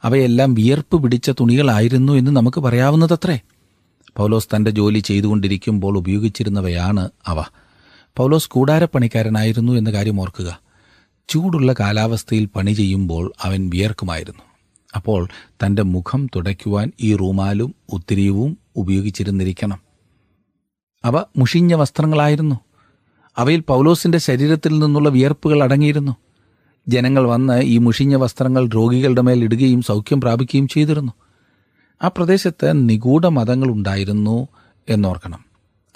അവയെല്ലാം 0.03 0.55
വിയർപ്പ് 0.55 1.03
പിടിച്ച 1.03 1.31
തുണികളായിരുന്നു 1.31 2.13
എന്ന് 2.13 2.31
നമുക്ക് 2.31 2.61
പറയാവുന്നതത്രേ. 2.61 3.41
പൗലോസ് 4.21 4.49
തന്റെ 4.57 4.71
ജോലി 4.71 4.99
ചെയ്തുകൊണ്ടിരിക്കുമ്പോൾ 4.99 5.99
ഉപയോഗിച്ചിരുന്നവയാണ് 5.99 7.11
അവ. 7.27 7.45
പൗലോസ് 8.17 8.49
കൂടാരപ്പണിക്കാരനായിരുന്നു 8.49 9.73
എന്ന 9.73 9.93
കാര്യം 9.93 10.21
ഓർക്കുക. 10.21 10.61
ചൂടുള്ള 11.29 11.75
കാലാവസ്ഥയിൽ 11.81 12.45
പണി 12.45 12.73
ചെയ്യുമ്പോൾ 12.73 13.33
അവൻ 13.43 13.71
വിയർക്കുമായിരുന്നു. 13.75 14.43
അപ്പോൾ 14.97 15.29
തന്റെ 15.49 15.83
മുഖം 15.83 16.27
തുടയ്ക്കുവാൻ 16.37 16.93
ഈ 17.01 17.17
റൂമാലും 17.17 17.75
ഉത്തിരിയവും 17.93 18.59
ഉപയോഗിച്ചിരുന്നിരിക്കണം. 18.77 19.81
അവ 21.05 21.25
മുഷിഞ്ഞ 21.37 21.75
വസ്ത്രങ്ങളായിരുന്നു. 21.75 22.57
അവയിൽ 23.39 23.61
പൗലോസിന്റെ 23.61 24.19
ശരീരത്തിൽ 24.19 24.79
നിന്നുള്ള 24.79 25.09
വിയർപ്പുകൾ 25.09 25.63
അടങ്ങിയിരുന്നു. 25.63 26.17
ജനങ്ങൾ 26.89 27.25
വന്ന് 27.29 27.63
ഈ 27.63 27.79
മുഷിഞ്ഞ 27.79 28.17
വസ്ത്രങ്ങൾ 28.17 28.69
രോഗികളുടെ 28.69 29.21
മേൽ 29.21 29.45
ഇടുകയും 29.45 29.83
സൗഖ്യം 29.83 30.21
പ്രാപിക്കുകയും 30.21 30.69
ചെയ്തിരുന്നു. 30.69 31.13
ആ 32.03 32.09
പ്രദേശത്ത് 32.09 32.89
നിഗൂഢ 32.89 33.27
മതങ്ങൾ 33.27 33.69
ഉണ്ടായിരുന്നു 33.69 34.49
എന്നോർക്കണം. 34.89 35.45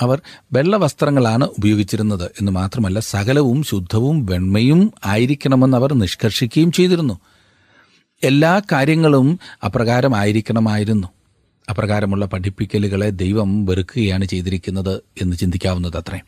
അവർ 0.01 0.23
വെള്ള 0.53 0.77
വസ്ത്രങ്ങളാണ് 0.77 1.45
ഉപയോഗിച്ചിരുന്നത് 1.45 2.25
എന്ന് 2.25 2.53
മാത്രമല്ല 2.53 3.01
സകലവും 3.01 3.63
ശുദ്ധവും 3.63 4.27
വെണ്മയും 4.27 4.93
ആയിരിക്കണമെന്ന് 5.07 5.77
അവർ 5.77 5.95
നിഷ്കർഷിക്കുകയും 5.95 6.73
ചെയ്തിരുന്നു. 6.73 7.19
എല്ലാ 8.23 8.61
കാര്യങ്ങളും 8.73 9.39
അപ്രകാരമായിരിക്കണമായിരുന്നു. 9.65 11.09
അപ്രകാരമുള്ള 11.71 12.27
പഠിപ്പിക്കലുകളെ 12.27 13.11
ദൈവം 13.11 13.65
വെറുക്കുകയാണ് 13.65 14.25
ചെയ്തിരിക്കുന്നത് 14.25 15.03
എന്ന് 15.23 15.37
ചിന്തിക്കാവുന്നത് 15.37 15.97
അത്രേ. 15.97 16.21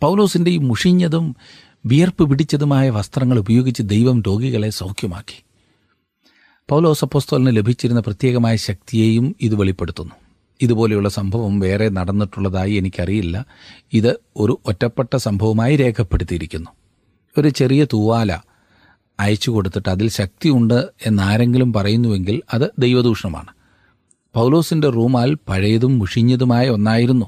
പൗലോസിന്റെ 0.00 0.50
ഈ 0.50 0.56
മുഷിഞ്ഞതും 0.56 1.36
വിയർപ്പ് 1.86 2.30
പിടിച്ചതുമായ 2.30 2.90
വസ്ത്രങ്ങൾ 2.90 3.38
ഉപയോഗിച്ച് 3.38 3.82
ദൈവം 3.82 4.22
രോഗികളെ 4.22 4.70
സൗഖ്യമാക്കി. 4.70 5.43
പൗലോസ് 6.68 7.04
അപ്പോസ്തോലിന് 7.04 7.56
ലഭിച്ചിരുന്ന 7.56 8.00
പ്രത്യേകമായ 8.00 8.56
ശക്തിയെയും 8.56 9.36
ഇത് 9.40 9.54
വെളിപ്പെടുത്തുന്നു. 9.54 10.14
ഇതുപോലെയുള്ള 10.60 11.08
സംഭവം 11.08 11.60
വേറെ 11.60 11.88
നടന്നിട്ടുള്ളതായി 11.88 12.72
എനിക്കറിയില്ല. 12.72 13.46
ഇത് 13.92 14.20
ഒരു 14.36 14.60
ഒറ്റപ്പെട്ട 14.66 15.16
സംഭവമായി 15.16 15.76
രേഖപ്പെടുത്തിയിരിക്കുന്നു. 15.76 16.70
ഒരു 17.38 17.48
ചെറിയ 17.48 17.84
തൂവാല 17.84 18.38
അയച്ചു 19.20 19.50
കൊടുത്തിട്ട് 19.50 19.88
അതിൽ 19.88 20.08
ശക്തിയുണ്ട് 20.08 20.88
എന്നാരെങ്കിലും 21.06 21.72
പറയുന്നുവെങ്കിൽ 21.72 22.42
അത് 22.54 22.72
ദൈവദൂഷണമാണ്. 22.78 23.50
പൗലോസിന്റെ 24.34 24.88
റൂമാൽ 24.88 25.36
പഴയതും 25.48 25.98
മുഷിഞ്ഞതുമായ 25.98 26.68
ഒന്നായിരുന്നു. 26.68 27.26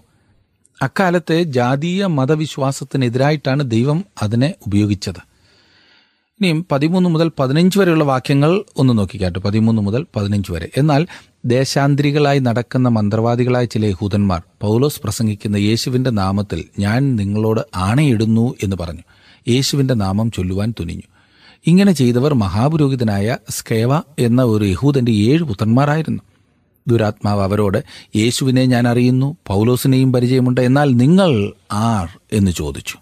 അക്കാലത്തെ 0.83 1.43
ജാതീയ 1.43 2.07
മതവിശ്വാസത്തിനെതിരായിട്ടാണ് 2.07 3.71
ദൈവം 3.71 4.05
അതിനെ 4.23 4.55
ഉപയോഗിച്ചത്. 4.66 5.36
ഇനിയും 6.40 6.66
പതിമൂന്ന് 6.73 7.11
മുതൽ 7.11 7.33
പതിനഞ്ച് 7.38 7.78
വരെയുള്ള 7.78 8.05
വാക്യങ്ങൾ 8.05 8.64
ഒന്ന് 8.76 8.99
നോക്കിക്കാട്ടു. 8.99 9.38
പതിമൂന്ന് 9.38 9.83
മുതൽ 9.83 10.07
പതിനഞ്ച് 10.16 10.52
വരെ. 10.52 10.69
എന്നാൽ 10.76 11.07
ദേശാന്തരികളായി 11.45 12.38
നടക്കുന്ന 12.38 12.88
മന്ത്രവാദികളായ 12.88 13.64
ചില 13.64 13.85
യഹൂദന്മാർ 13.85 14.43
പൗലോസ് 14.61 15.00
പ്രസംഗിക്കുന്ന 15.00 15.57
യേശുവിന്റെ 15.57 16.11
നാമത്തിൽ 16.11 16.64
ഞാൻ 16.78 17.16
നിങ്ങളോട് 17.16 17.61
ആണയിടുന്നു 17.75 18.55
എന്ന് 18.62 18.76
പറഞ്ഞു. 18.81 19.00
യേശുവിന്റെ 19.49 19.95
നാമം 19.95 20.31
ചൊല്ലുവാൻ 20.31 20.75
തുനിഞ്ഞു. 20.81 21.02
ഇങ്ങനെ 21.66 21.93
ചെയ്തവർ 21.93 22.35
മഹാപുരോഹിതനായ 22.35 23.37
സ്കേവ 23.50 23.97
എന്ന 24.19 24.43
ഒരു 24.43 24.64
യഹൂദന്റെ 24.64 25.12
ഏഴ് 25.12 25.43
പുത്രന്മാരായിരുന്നു. 25.43 26.23
ദുരാത്മാവ് 26.88 27.43
അവരോട് 27.43 27.85
യേശുവിനെ 28.16 28.64
ഞാൻ 28.64 28.88
അറിയുന്നു 28.88 29.37
പൗലോസിനെയും 29.47 30.12
പരിചയമുണ്ട് 30.12 30.61
എന്നാൽ 30.61 30.97
നിങ്ങൾ 30.97 31.52
ആർ 31.73 32.09
എന്ന് 32.33 32.50
ചോദിച്ചു. 32.50 32.95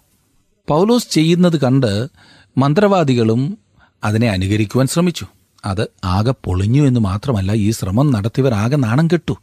പൗലോസ് 0.67 1.07
ചെയ്യുന്നത് 1.11 1.61
കണ്ട് 1.61 2.07
മന്ത്രവാദികളും 2.57 3.57
അതിനെ 4.03 4.29
അനുകരിക്കുവാൻ 4.29 4.87
ശ്രമിച്ചു. 4.87 5.27
അത് 5.65 5.87
ആകെ 6.03 6.31
പൊളിഞ്ഞു 6.31 6.87
എന്ന് 6.87 6.99
മാത്രമല്ല 6.99 7.51
ഈ 7.51 7.71
ശ്രമം 7.71 8.11
നടത്തിയവർ 8.11 8.53
ആകെ 8.53 8.75
നാണം 8.75 9.07
കെട്ടു. 9.07 9.37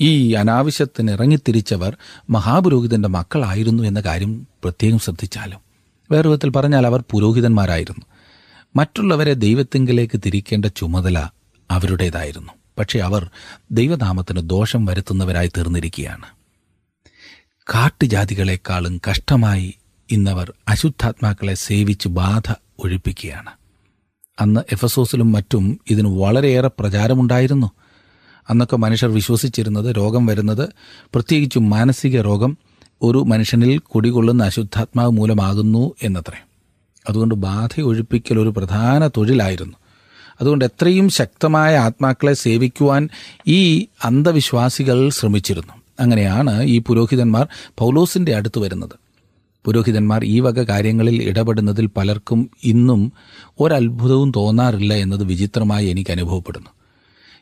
ഈ 0.00 0.32
അനാവശ്യത്തിന് 0.32 1.10
ഇറങ്ങിത്തിരിച്ചവർ 1.10 1.96
മഹാപുരോഹിതന്റെ 2.30 3.08
മക്കളായിരുന്നു 3.08 3.82
എന്ന 3.82 4.00
കാര്യം 4.00 4.46
പ്രത്യേകം 4.62 4.98
ശ്രദ്ധിച്ചാലും. 4.98 5.58
വേറെ 6.10 6.28
വിധത്തിൽ 6.28 6.50
പറഞ്ഞാൽ 6.50 6.86
അവർ 6.86 7.04
പുരോഹിതന്മാരായിരുന്നു. 7.10 8.06
മറ്റുള്ളവരെ 8.76 9.32
ദൈവത്തിങ്കിലേക്ക് 9.32 10.20
തിരിക്കേണ്ട 10.26 10.64
ചുമതല 10.66 11.28
അവരുടേതായിരുന്നു. 11.70 12.52
പക്ഷേ 12.78 12.98
അവർ 12.98 13.30
ദൈവനാമത്തിന് 13.70 14.48
ദോഷം 14.48 14.84
വരുത്തുന്നവരായി 14.84 15.48
തീർന്നിരിക്കുകയാണ്. 15.48 16.26
കാട്ടുജാതികളെക്കാളും 17.74 19.00
കഷ്ടമായി 19.10 19.74
ഇന്നവർ 20.10 20.52
അശുദ്ധാത്മാക്കളെ 20.68 21.54
സേവിച്ച് 21.54 22.08
ബാധ 22.08 22.54
ഒഴിപ്പിക്കുകയാണ്. 22.78 23.50
അന്ന് 24.40 24.60
എഫസോസിലും 24.72 25.32
മറ്റും 25.32 25.80
ഇതിന് 25.90 26.08
വളരെയേറെ 26.08 26.70
പ്രചാരമുണ്ടായിരുന്നു. 26.78 27.70
അന്നൊക്കെ 28.50 28.76
മനുഷ്യർ 28.76 29.10
വിശ്വസിച്ചിരുന്നത് 29.10 29.96
രോഗം 29.96 30.26
വരുന്നത് 30.26 30.68
പ്രത്യേകിച്ചും 30.82 31.70
മാനസിക 31.70 32.20
രോഗം 32.20 32.58
ഒരു 33.02 33.18
മനുഷ്യനിൽ 33.18 33.78
കുടികൊള്ളുന്ന 33.78 34.44
അശുദ്ധാത്മാവ് 34.44 35.10
മൂലമാകുന്നു 35.10 35.92
എന്നത്രേ. 36.02 36.44
അതുകൊണ്ട് 37.08 37.34
ബാധ 37.34 37.80
ഒഴിപ്പിക്കൽ 37.80 38.38
ഒരു 38.38 38.48
പ്രധാന 38.48 39.06
തൊഴിലായിരുന്നു. 39.06 39.76
അതുകൊണ്ട് 40.40 40.64
എത്രയും 40.64 41.08
ശക്തമായ 41.08 41.76
ആത്മാക്കളെ 41.76 42.32
സേവിക്കുവാൻ 42.32 43.08
ഈ 43.46 43.86
അന്ധവിശ്വാസികൾ 44.04 45.08
ശ്രമിച്ചിരുന്നു. 45.08 45.72
അങ്ങനെയാണ് 46.00 46.62
ഈ 46.62 46.78
പുരോഹിതന്മാർ 46.78 47.48
പൗലോസിന്റെ 47.78 48.34
അടുത്ത് 48.34 48.58
വരുന്നത്. 48.58 49.01
പുരോഹിതന്മാർ 49.64 50.24
ഈ 50.24 50.40
വക 50.40 50.62
കാര്യങ്ങളിൽ 50.62 51.22
ഇടപെടുന്നതിൽ 51.22 51.86
പലർക്കും 51.86 52.50
ഇന്നും 52.64 53.12
ഒരത്ഭുതവും 53.60 54.32
തോന്നാറില്ല 54.36 54.94
എന്നത് 54.94 55.24
വിചിത്രമായി 55.24 55.86
എനിക്ക് 55.86 56.10
അനുഭവപ്പെടുന്നു. 56.10 56.70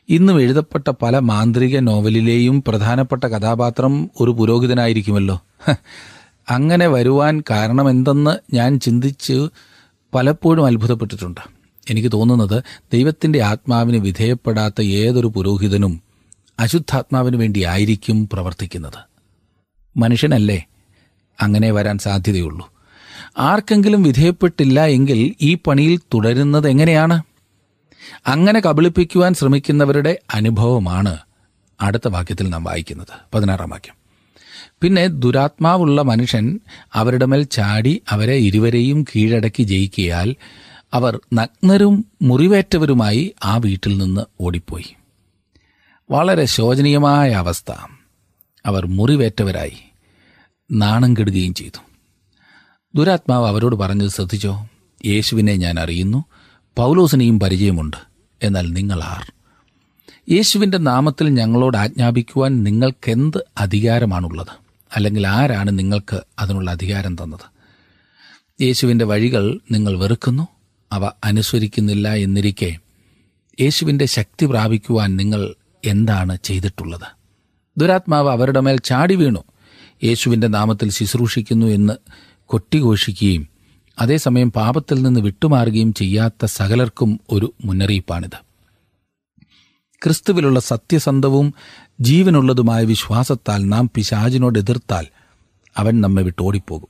ഇന്നും 0.09 0.41
എഴുതപ്പെട്ട 0.41 0.89
പല 0.89 1.19
മാന്ത്രിക 1.19 1.79
നോവലിലെയും 1.79 2.63
പ്രധാനപ്പെട്ട 2.67 3.23
കഥാപാത്രം 3.23 4.09
ഒരു 4.19 4.31
പുരോഹിതനായിരിക്കുമല്ലോ. 4.31 5.41
അങ്ങനെ 6.49 6.87
വരുവാൻ 6.87 7.43
കാരണമെന്തെന്ന് 7.49 8.55
ഞാൻ 8.55 8.79
ചിന്തിച്ച് 8.79 9.47
പലപ്പോഴും 10.13 10.65
അത്ഭുതപ്പെട്ടിട്ടുണ്ട്. 10.65 11.41
എനിക്ക് 11.89 12.11
തോന്നുന്നത് 12.11 12.63
ദൈവത്തിന്റെ 12.93 13.41
ആത്മാവിന് 13.41 13.97
വിധേയപ്പെടാത്ത 13.97 14.81
ഏതൊരു 14.81 15.27
പുരോഹിതനും 15.27 16.01
അശുദ്ധാത്മാവിന് 16.59 17.37
വേണ്ടിയായിരിക്കും 17.37 18.29
പ്രവർത്തിക്കുന്നത്. 18.33 18.99
മനുഷ്യനല്ലേ? 19.97 20.65
അങ്ങനെ 21.41 21.71
വരാൻ 21.71 21.97
സാധ്യതയുള്ളൂ. 21.97 22.71
ആർക്കെങ്കിലും 23.37 24.03
വിധേയപ്പെട്ടില്ല 24.03 24.85
എങ്കിൽ 24.85 25.35
ഈ 25.41 25.55
പണിയിൽ 25.55 25.97
തുടരുന്നത് 25.97 26.69
എങ്ങനെയാണ്? 26.69 27.23
അങ്ങനെ 28.27 28.59
കബളിപ്പിക്കുവാൻ 28.59 29.33
ശ്രമിക്കുന്നവരുടെ 29.33 30.19
അനുഭവമാണ് 30.33 31.17
അടുത്ത 31.81 32.07
വാക്യത്തിൽ 32.07 32.49
നാം 32.49 32.63
വായിക്കുന്നത്. 32.63 33.07
പതിനാറാം 33.33 33.69
വാക്യം. 33.69 33.95
പിന്നെ 34.81 35.07
ദുരാത്മാവുള്ള 35.07 36.01
മനുഷ്യൻ 36.01 36.59
അവരുടെ 36.93 37.25
മേൽ 37.25 37.43
ചാടി 37.43 38.01
അവരെ 38.09 38.35
ഇരുവരെയും 38.35 39.03
കീഴടക്കി 39.03 39.63
ജയിക്കിയാൽ 39.63 40.35
അവർ 40.93 41.19
നഗ്നരും 41.33 42.05
മുറിവേറ്റവരുമായി 42.21 43.35
ആ 43.45 43.57
വീട്ടിൽ 43.57 43.97
നിന്ന് 43.97 44.21
ഓടിപ്പോയി. 44.41 44.95
വളരെ 46.11 46.45
ശോചനീയമായ 46.45 47.31
അവസ്ഥ. 47.31 47.71
അവർ 48.65 48.87
മുറിവേറ്റവരായി. 48.87 49.90
നാണം 50.71 51.13
കെടുകയും 51.13 51.53
ചെയ്തു. 51.53 51.79
ദുരാത്മാവ് 52.95 53.47
അവരോട് 53.47 53.75
പറഞ്ഞത് 53.75 54.09
ശ്രദ്ധിച്ചോ? 54.09 54.67
യേശുവിനെ 55.05 55.55
ഞാൻ 55.55 55.79
അറിയുന്നു. 55.79 56.25
പൗലോസിനെയും 56.75 57.39
പരിചയമുണ്ട്. 57.39 57.97
എന്നാൽ 58.43 58.73
നിങ്ങൾ 58.73 59.03
ആർ? 59.03 59.33
യേശുവിന്റെ 60.29 60.77
നാമത്തിൽ 60.77 61.29
ഞങ്ങളോട് 61.29 61.77
ആജ്ഞാപിക്കുവാൻ 61.77 62.63
നിങ്ങൾക്കെന്ത് 62.63 63.45
അധികാരമാണുള്ളത്? 63.57 64.47
അല്ലെങ്കിൽ 64.95 65.27
ആരാണ് 65.27 65.79
നിങ്ങൾക്ക് 65.79 66.21
അതിനുള്ള 66.39 66.71
അധികാരം 66.71 67.15
തന്നത്? 67.15 67.61
യേശുവിന്റെ 68.63 69.05
വഴികൾ 69.05 69.59
നിങ്ങൾ 69.71 69.99
വെറുക്കുന്നു? 69.99 70.47
അവ 70.91 71.11
അനുസരിക്കുന്നില്ല 71.23 72.13
എന്നിരിക്കെ 72.13 72.77
യേശുവിന്റെ 73.61 74.05
ശക്തി 74.05 74.45
പ്രാപിക്കുവാൻ 74.45 75.15
നിങ്ങൾ 75.15 75.55
എന്താണ് 75.85 76.37
ചെയ്തിട്ടുള്ളത്? 76.43 77.07
ദുരാത്മാവ് 77.77 78.29
അവരുടെ 78.29 78.59
മേൽ 78.59 78.77
ചാടി 78.77 79.15
വീണു. 79.15 79.43
യേശുവിന്റെ 80.03 80.47
നാമത്തിൽ 80.47 80.89
ശുശ്രൂഷിക്കുന്നു 80.89 81.65
എന്ന് 81.65 81.93
കൊട്ടിഘോഷിക്കുകയും 82.45 83.49
അതേസമയം 83.99 84.51
പാപത്തിൽ 84.51 85.01
നിന്ന് 85.01 85.19
വിട്ടുമാറുകയും 85.19 85.93
ചെയ്യാത്ത 85.93 86.45
സകലർക്കും 86.45 87.19
ഒരു 87.29 87.53
മുന്നറിയിപ്പാണിത്. 87.65 88.39
ക്രിസ്തുവിലുള്ള 90.03 90.59
സത്യസന്ധവും 90.59 91.53
ജീവനുള്ളതുമായ 91.99 92.83
വിശ്വാസത്താൽ 92.83 93.69
നാം 93.69 93.89
പിശാചിനോട് 93.95 94.59
എതിർത്താൽ 94.59 95.07
അവൻ 95.77 96.01
നമ്മെ 96.01 96.23
വിട്ടോടിപ്പോകും 96.23 96.87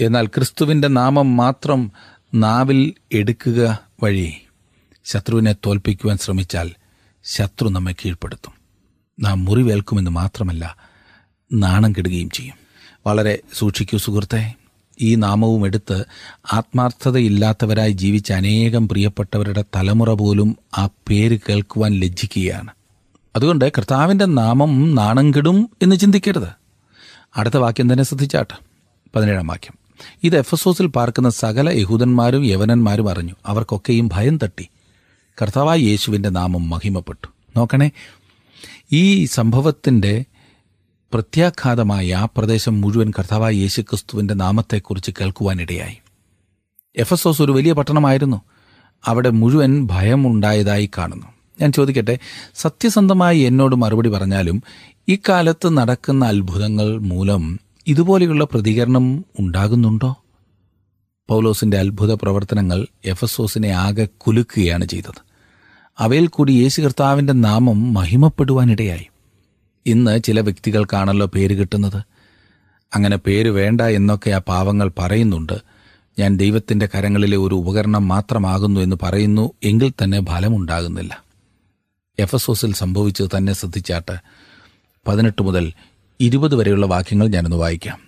എന്നാൽ 0.00 0.26
ക്രിസ്തുവിന്റെ 0.26 0.88
നാമം 0.88 1.36
മാത്രം 1.36 1.92
നാവിൽ 2.34 2.94
എടുക്കുക 3.12 3.78
വഴി 4.02 4.32
ശത്രുവിനെ 5.04 5.52
തോൽപ്പിക്കുവാൻ 5.66 6.18
ശ്രമിച്ചാൽ 6.18 6.70
ശത്രു 7.24 7.68
നമ്മെ 7.68 7.92
കീഴ്പ്പെടുത്തും. 7.92 8.52
നാം 9.20 9.44
മുറിവേൽക്കുമെന്ന് 9.44 10.10
മാത്രമല്ല 10.10 10.89
നാണം 11.52 11.92
കെടുകയും 11.92 12.30
ചെയ്യും. 12.30 12.54
വളരെ 13.06 13.38
സൂക്ഷിക്കൂ 13.54 13.98
സുഹൃത്തെ. 13.98 14.54
ഈ 15.00 15.14
നാമവും 15.14 15.66
എടുത്ത് 15.66 16.04
ആത്മാർത്ഥതയില്ലാത്തവരായി 16.52 17.92
ജീവിച്ച 17.92 18.32
അനേകം 18.32 18.88
പ്രിയപ്പെട്ടവരുടെ 18.88 19.64
തലമുറ 19.76 20.14
പോലും 20.14 20.56
ആ 20.78 20.86
പേര് 20.86 21.38
കേൾക്കുവാൻ 21.48 21.92
ലജ്ജിക്കുകയാണ്. 21.92 22.70
അതുകൊണ്ട് 23.36 23.72
കർത്താവിന്റെ 23.78 24.24
നാമം 24.24 24.94
നാണം 24.94 25.30
കെടും 25.30 25.70
എന്ന് 25.82 25.96
ചിന്തിക്കരുത്. 25.96 26.48
അടുത്ത 27.36 27.56
വാക്യം 27.56 27.92
തന്നെ 27.92 28.04
ശ്രദ്ധിച്ചാട്ട്. 28.04 28.54
പതിനേഴാം 29.16 29.46
വാക്യം. 29.46 29.74
ഇത് 30.22 30.38
എഫസോസിൽ 30.38 30.86
പാർക്കുന്ന 30.86 31.30
സകല 31.30 31.68
യഹൂദന്മാരും 31.68 32.44
യവനന്മാരും 32.44 33.10
അറിഞ്ഞു. 33.10 33.34
അവർക്കൊക്കെയും 33.46 34.10
ഭയം 34.12 34.38
തട്ടി. 34.42 34.68
കർത്താവായ 35.42 35.78
യേശുവിന്റെ 35.78 36.28
നാമം 36.28 36.70
മഹിമപ്പെട്ടു. 36.70 37.28
നോക്കണേ 37.56 37.90
ഈ 38.92 39.24
സംഭവത്തിന്റെ 39.24 40.24
പ്രത്യാഘാതമായി 41.12 42.10
ആ 42.10 42.24
പ്രദേശം 42.24 42.80
മുഴുവൻ 42.80 43.10
കർത്താവായ 43.10 43.52
യേശുക്രിസ്തുവിന്റെ 43.52 44.34
നാമത്തെക്കുറിച്ച് 44.34 45.10
കേൾക്കുവാനിടയായി. 45.20 45.96
എഫസോസ് 46.96 47.42
ഒരു 47.42 47.52
വലിയ 47.52 47.72
പട്ടണമായിരുന്നു. 47.72 48.42
അവിടെ 49.04 49.30
മുഴുവൻ 49.30 49.86
ഭയമുണ്ടായതായി 49.86 50.90
കാണുന്നു. 50.98 51.26
ഞാൻ 51.60 51.72
ചോദിക്കട്ടെ 51.72 52.18
സത്യസന്ധമായി 52.54 53.38
എന്നോട് 53.38 53.76
മറുപടി 53.76 54.08
പറഞ്ഞാലും 54.08 54.62
ഇക്കാലത്ത് 55.08 55.76
നടക്കുന്ന 55.76 56.24
അത്ഭുതങ്ങൾ 56.24 56.98
മൂലം 56.98 57.60
ഇതുപോലെയുള്ള 57.86 58.44
പ്രതികരണം 58.44 59.24
ഉണ്ടാകുന്നുണ്ടോ? 59.38 60.16
പൗലോസിന്റെ 61.28 61.78
അത്ഭുത 61.78 62.14
പ്രവർത്തനങ്ങൾ 62.14 62.86
എഫസോസിനെ 63.04 63.68
ആകെ 63.68 64.08
കുലുക്കുകയാണ് 64.18 64.84
ചെയ്തത്. 64.84 65.22
അവയിൽ 65.98 66.26
കൂടി 66.26 66.52
യേശു 66.52 66.80
കർത്താവിന്റെ 66.80 67.32
നാമം 67.32 67.94
മഹിമപ്പെടുവാനിടയായി. 67.94 69.06
ഇന്ന് 69.86 70.22
ചില 70.22 70.40
വ്യക്തികൾക്കാണല്ലോ 70.40 71.26
പേര് 71.26 71.54
കിട്ടുന്നത്? 71.54 72.02
അങ്ങനെ 72.94 73.16
പേര് 73.16 73.48
വേണ്ട 73.48 73.80
എന്നൊക്കെ 73.80 74.30
ആ 74.30 74.38
പാവങ്ങൾ 74.38 74.90
പറയുന്നുണ്ട്. 74.98 75.52
ഞാൻ 76.18 76.36
ദൈവത്തിന്റെ 76.36 76.88
കരങ്ങളിലെ 76.94 77.36
ഒരു 77.36 77.54
ഉപകരണം 77.54 78.08
മാത്രമാകുന്നു 78.08 78.80
എന്ന് 78.80 78.96
പറയുന്നു 79.02 79.52
എങ്കിൽ 79.62 79.92
തന്നെ 80.04 80.24
ഫലമുണ്ടാകുന്നില്ല. 80.24 81.24
എഫസോസിൽ 82.18 82.74
സംഭവിച്ചത് 82.74 83.28
തന്നെ 83.36 83.52
ശ്രദ്ധിച്ചാട്ട് 83.52 84.18
പതിനെട്ട് 85.08 85.42
മുതൽ 85.42 85.72
ഇരുപത് 86.20 86.54
വരെയുള്ള 86.54 86.86
വാക്യങ്ങൾ 86.86 87.28
ഞാനൊന്ന് 87.28 87.56
വായിക്കാം. 87.56 87.98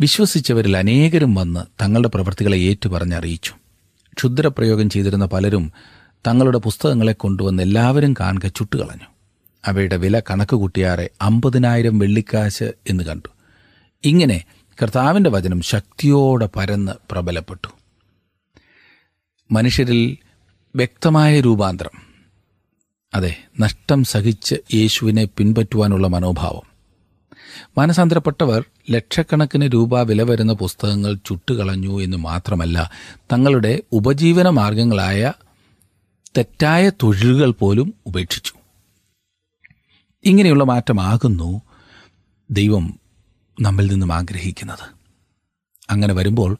വിശ്വസിച്ചവരിൽ 0.00 0.76
അനേകരും 0.76 1.34
വന്ന് 1.34 1.60
തങ്ങളുടെ 1.82 2.08
പ്രവൃത്തികളെ 2.08 2.58
ഏറ്റുപറഞ്ഞറിയിച്ചു. 2.58 3.52
ക്ഷുദ്രപ്രയോഗം 4.12 4.90
ചെയ്തിരുന്ന 4.90 5.26
പലരും 5.26 5.72
തങ്ങളുടെ 6.26 6.58
പുസ്തകങ്ങളെ 6.58 7.12
കൊണ്ടുവന്ന് 7.12 7.62
എല്ലാവരും 7.62 8.14
കാണുക 8.20 8.46
ചുട്ടുകളഞ്ഞു. 8.46 9.13
അവയുടെ 9.66 9.96
വില 9.96 10.20
കണക്ക് 10.20 10.56
കൂട്ടിയാറെ 10.56 11.10
അമ്പതിനായിരം 11.22 11.98
വെള്ളിക്കാശ് 11.98 12.72
എന്ന് 12.90 13.04
കണ്ടു. 13.04 13.28
ഇങ്ങനെ 14.04 14.44
കർത്താവിന്റെ 14.82 15.30
വചനം 15.30 15.60
ശക്തിയോടെ 15.60 16.48
പരന്ന് 16.56 16.92
പ്രബലപ്പെട്ടു. 17.10 17.68
മനുഷ്യരിൽ 19.52 20.16
വ്യക്തമായ 20.76 21.40
രൂപാന്തരം. 21.40 22.14
അതെ 23.14 23.36
നഷ്ടം 23.60 24.04
സഹിച്ച് 24.04 24.54
യേശുവിനെ 24.74 25.24
പിൻപറ്റുവാനുള്ള 25.24 26.06
മനോഭാവം. 26.06 26.74
മാനസാന്തരപ്പെട്ടവർ 27.78 28.64
ലക്ഷക്കണക്കിന് 28.90 29.70
രൂപ 29.74 30.00
വില 30.00 30.22
വരുന്ന 30.22 30.52
പുസ്തകങ്ങൾ 30.52 31.14
ചുട്ടുകളഞ്ഞു 31.14 32.02
എന്ന് 32.02 32.16
മാത്രമല്ല 32.16 32.90
തങ്ങളുടെ 33.32 33.82
ഉപജീവന 33.92 34.48
മാർഗങ്ങളായ 34.48 35.32
തെറ്റായ 36.36 36.90
തൊഴിലുകൾ 37.02 37.50
പോലും 37.50 37.94
ഉപേക്ഷിച്ചു. 38.06 38.52
ഇങ്ങനെയുള്ള 40.24 40.64
മാറ്റമാകുന്നു 40.64 41.62
ദൈവം 42.50 43.00
നമ്മിൽ 43.60 43.86
നിന്നും 43.86 44.12
ആഗ്രഹിക്കുന്നത്. 44.12 44.94
അങ്ങനെ 45.90 46.14
വരുമ്പോൾ 46.14 46.56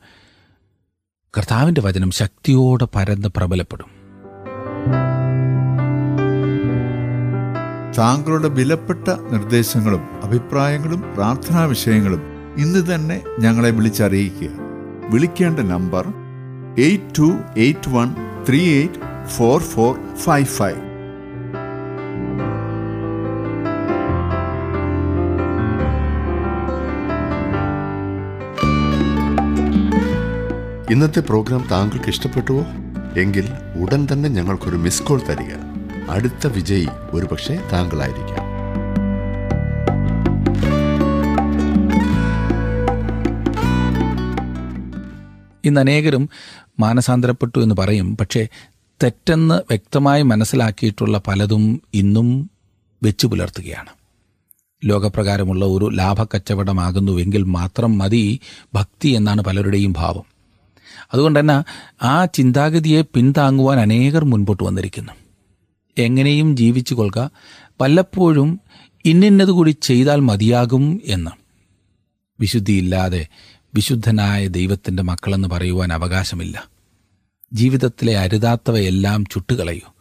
കർത്താവിന്റെ 1.38 1.80
വചനം 1.80 2.10
ശക്തിയോടെ 2.10 2.86
പരന്ന് 2.94 3.28
പ്രബലപ്പെടും. 3.36 3.90
താങ്കളുടെ 7.98 8.48
വിലപ്പെട്ട 8.48 9.08
നിർദ്ദേശങ്ങളും 9.08 10.24
അഭിപ്രായങ്ങളും 10.24 11.00
പ്രാർത്ഥനാ 11.14 11.64
വിഷയങ്ങളും 11.64 12.22
ഇന്ന് 12.58 12.94
തന്നെ 12.94 13.22
ഞങ്ങളെ 13.38 13.70
വിളിച്ചറിയിക്കുക. 13.70 14.50
വിളിക്കേണ്ട 15.10 15.60
number 15.60 16.08
eight 16.78 17.18
two 17.18 17.38
eight 17.56 17.88
one 17.88 18.14
three 18.48 18.74
eight 18.74 19.26
four 19.26 19.60
four 19.62 20.14
five 20.14 20.46
five. 20.46 20.93
ഇന്നത്തെ 30.94 31.20
പ്രോഗ്രാം 31.20 31.68
താങ്കൾക്ക് 31.70 32.08
ഇഷ്ടപ്പെട്ടുവോ? 32.08 32.64
എങ്കിൽ 33.20 33.48
ഉടൻ 33.80 34.08
തന്നെ 34.12 34.28
ഞങ്ങൾക്കൊരു 34.28 34.76
മിസ് 34.76 35.02
കോൾ 35.02 35.20
തരിക. 35.28 35.54
അടുത്ത 36.10 36.46
വിജയി 36.46 36.86
ഒരുപക്ഷെ 37.10 37.60
താങ്കളായിരിക്കാം. 37.72 38.44
ഇന്ന് 45.64 45.80
അനേകരും 45.80 46.28
മാനസാന്തരപ്പെട്ടു 46.80 47.60
എന്ന് 47.60 47.74
പറയും. 47.74 48.16
പക്ഷേ 48.16 48.48
തെറ്റെന്ന് 49.02 49.54
വ്യക്തമായി 49.54 50.22
മനസ്സിലാക്കിയിട്ടുള്ള 50.22 51.20
പലതും 51.26 51.82
ഇന്നും 51.94 52.50
വെച്ചു 53.02 53.26
പുലർത്തുകയാണ്. 53.26 53.88
ലോകപ്രകാരമുള്ള 54.84 55.64
ഒരു 55.64 55.90
ലാഭക്കച്ചവടമാകുന്നുവെങ്കിൽ 55.90 57.42
മാത്രം 57.42 57.98
മതി 57.98 58.40
ഭക്തി 58.74 59.08
എന്നാണ് 59.08 59.42
പലരുടെയും 59.42 59.94
ഭാവം. 59.96 60.33
അതുകൊണ്ട് 61.12 61.40
തന്നെ 61.40 61.64
ആ 62.02 62.24
ചിന്താഗതിയെ 62.24 63.02
പിന്താങ്ങുവാൻ 63.02 63.80
അനേകർ 63.80 64.24
മുൻപോട്ട് 64.24 64.62
വന്നിരിക്കുന്നു. 64.62 65.12
എങ്ങനെയും 65.98 66.56
ജീവിച്ചു 66.56 66.94
കൊള്ളുക 66.94 67.30
പലപ്പോഴും 67.80 68.60
ഇന്നിന്നത് 69.04 69.48
കൂടി 69.48 69.76
ചെയ്താൽ 69.82 70.20
മതിയാകും 70.20 71.00
എന്ന്. 71.04 71.30
വിശുദ്ധിയില്ലാതെ 72.40 73.26
വിശുദ്ധനായ 73.74 74.46
ദൈവത്തിന്റെ 74.46 75.02
മക്കളെന്ന് 75.02 75.48
പറയുവാൻ 75.48 75.92
അവകാശമില്ല. 75.92 76.64
ജീവിതത്തിലെ 77.52 78.18
അരുതാത്തവയെല്ലാം 78.18 79.24
ചുട്ടുകളയൂ. 79.26 79.92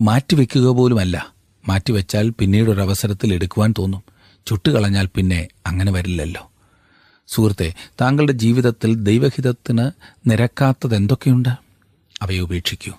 മാറ്റിവെക്കുക 0.00 0.66
പോലുമല്ല. 0.66 1.34
മാറ്റിവെച്ചാൽ 1.68 2.28
പിന്നീടൊരവസരത്തിൽ 2.28 3.34
എടുക്കുവാൻ 3.34 3.74
തോന്നും. 3.78 4.02
ചുട്ടുകളഞ്ഞാൽ 4.46 5.08
പിന്നെ 5.14 5.48
അങ്ങനെ 5.66 5.92
വരില്ലല്ലോ. 5.92 6.52
സുഹൃത്തെ 7.26 7.74
താങ്കളുടെ 8.00 8.32
ജീവിതത്തിൽ 8.32 8.94
ദൈവഹിതത്തിന് 8.94 9.90
നിരക്കാത്തത് 10.30 10.96
എന്തൊക്കെയുണ്ട് 10.96 11.48
അവയെ 12.22 12.40
ഉപേക്ഷിക്കൂ. 12.40 12.92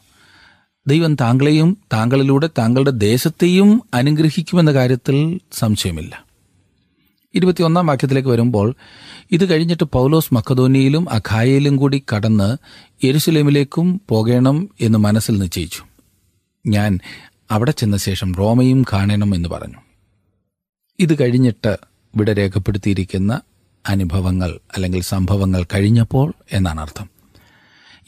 ദൈവം 0.87 1.15
താങ്കളെയും 1.15 1.77
താങ്കളിലൂടെ 1.93 2.49
താങ്കളുടെ 2.57 2.91
ദേശത്തെയും 2.91 3.81
അനുഗ്രഹിക്കുമെന്ന 3.93 4.73
കാര്യത്തിൽ 4.73 5.39
സംശയമില്ല. 5.51 6.25
ഇരുപത്തിയൊന്നാം 7.33 7.87
വാക്യത്തിലേക്ക് 7.87 8.29
വരുമ്പോൾ 8.29 8.75
ഇത് 9.31 9.49
കഴിഞ്ഞിട്ട് 9.49 9.83
പൗലോസ് 9.83 10.33
മക്കധോനിയിലും 10.33 11.09
അഖായയിലും 11.09 11.75
കൂടി 11.75 12.03
കടന്ന് 12.15 12.57
യെരുസലേമിലേക്കും 13.05 14.01
പോകണം 14.09 14.69
എന്ന് 14.81 14.99
മനസ്സിൽ 14.99 15.39
നിശ്ചയിച്ചു. 15.39 15.83
ഞാൻ 16.67 16.99
അവിടെ 17.51 17.71
ചെന്ന 17.71 17.97
ശേഷം 17.97 18.35
റോമയും 18.35 18.85
കാണണം 18.93 19.35
എന്ന് 19.35 19.49
പറഞ്ഞു. 19.49 19.77
ഇത് 20.99 21.19
കഴിഞ്ഞിട്ട് 21.19 21.77
ഇവിടെ 22.15 22.33
രേഖപ്പെടുത്തിയിരിക്കുന്ന 22.33 23.41
അനുഭവങ്ങൾ 23.87 24.59
അല്ലെങ്കിൽ 24.75 25.01
സംഭവങ്ങൾ 25.01 25.63
കഴിഞ്ഞപ്പോൾ 25.63 26.33
എന്നാണ് 26.53 26.81
അർത്ഥം. 26.81 27.09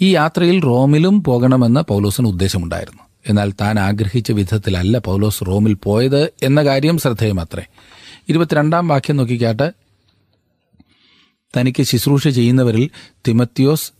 ഈ 0.01 0.15
യാത്രയിൽ 0.15 0.61
റോമിലും 0.61 1.23
പോകണമെന്ന് 1.23 1.79
പൗലോസിന് 1.79 2.27
ഉദ്ദേശമുണ്ടായിരുന്നു. 2.27 3.03
എന്നാൽ 3.29 3.53
താൻ 3.61 3.79
ആഗ്രഹിച്ച 3.79 4.31
വിധത്തിലല്ല 4.31 4.97
പൗലോസ് 4.97 5.43
റോമിൽ 5.47 5.73
പോയത് 5.73 6.33
എന്ന 6.43 6.63
കാര്യം 6.63 6.97
ശ്രദ്ധേയമത്രേ. 6.97 7.65
ഇരുപത്തിരണ്ടാം 8.29 8.87
വാക്യം 8.87 9.17
നോക്കിക്കാട്ട്. 9.17 9.73
തനിക്ക് 11.57 11.83
ശുശ്രൂഷ 11.83 12.27
ചെയ്യുന്നവരിൽ 12.27 12.89
തിമത്യോസ് 13.27 13.91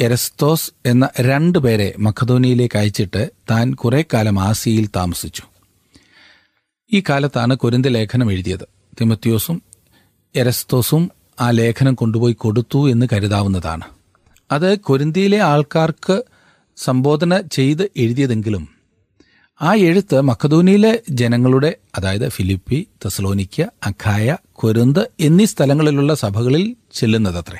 എരസ്തോസ് 0.00 0.72
എന്ന 0.86 1.08
രണ്ടു 1.20 1.58
പേരെ 1.58 1.94
മഖദോനിയയിലേക്ക് 1.98 2.78
അയച്ചിട്ട് 2.78 3.30
താൻ 3.50 3.74
കുറെ 3.74 4.04
കാലം 4.14 4.40
ആസിയിൽ 4.40 4.88
താമസിച്ചു. 4.96 5.42
ഈ 6.92 7.02
കാലത്താണ് 7.08 7.56
കുരിന്ത 7.56 7.86
ലേഖനം 7.86 8.32
എഴുതിയത്. 8.32 8.68
തിമത്യോസും 9.00 9.62
എരസ്തോസും 10.36 11.10
ആ 11.40 11.50
ലേഖനം 11.50 11.94
കൊണ്ടുപോയി 11.94 12.32
കൊടുത്തു 12.32 12.90
എന്ന് 12.90 13.06
കരുതാവുന്നതാണ്. 13.12 13.84
അത് 14.52 14.78
കൊരിന്തിയിലെ 14.78 15.38
ആൾക്കാർക്ക് 15.38 16.22
സംബോധന 16.76 17.42
ചെയ്ത് 17.52 17.90
എഴുതിയതെങ്കിലും 17.96 18.68
ആ 19.62 19.74
എഴുത്ത് 19.74 20.20
മക്കദൂനിയിലെ 20.20 21.00
ജനങ്ങളുടെ 21.10 21.74
അതായത് 21.98 22.28
ഫിലിപ്പി 22.28 22.88
തെസ്ലോനിക്ക 23.04 23.60
അഖായ 23.62 24.36
കൊരുന്ത് 24.52 25.10
എന്നീ 25.20 25.44
സ്ഥലങ്ങളിലുള്ള 25.44 26.14
സഭകളിൽ 26.14 26.76
ചെല്ലുന്നതത്രേ. 26.92 27.58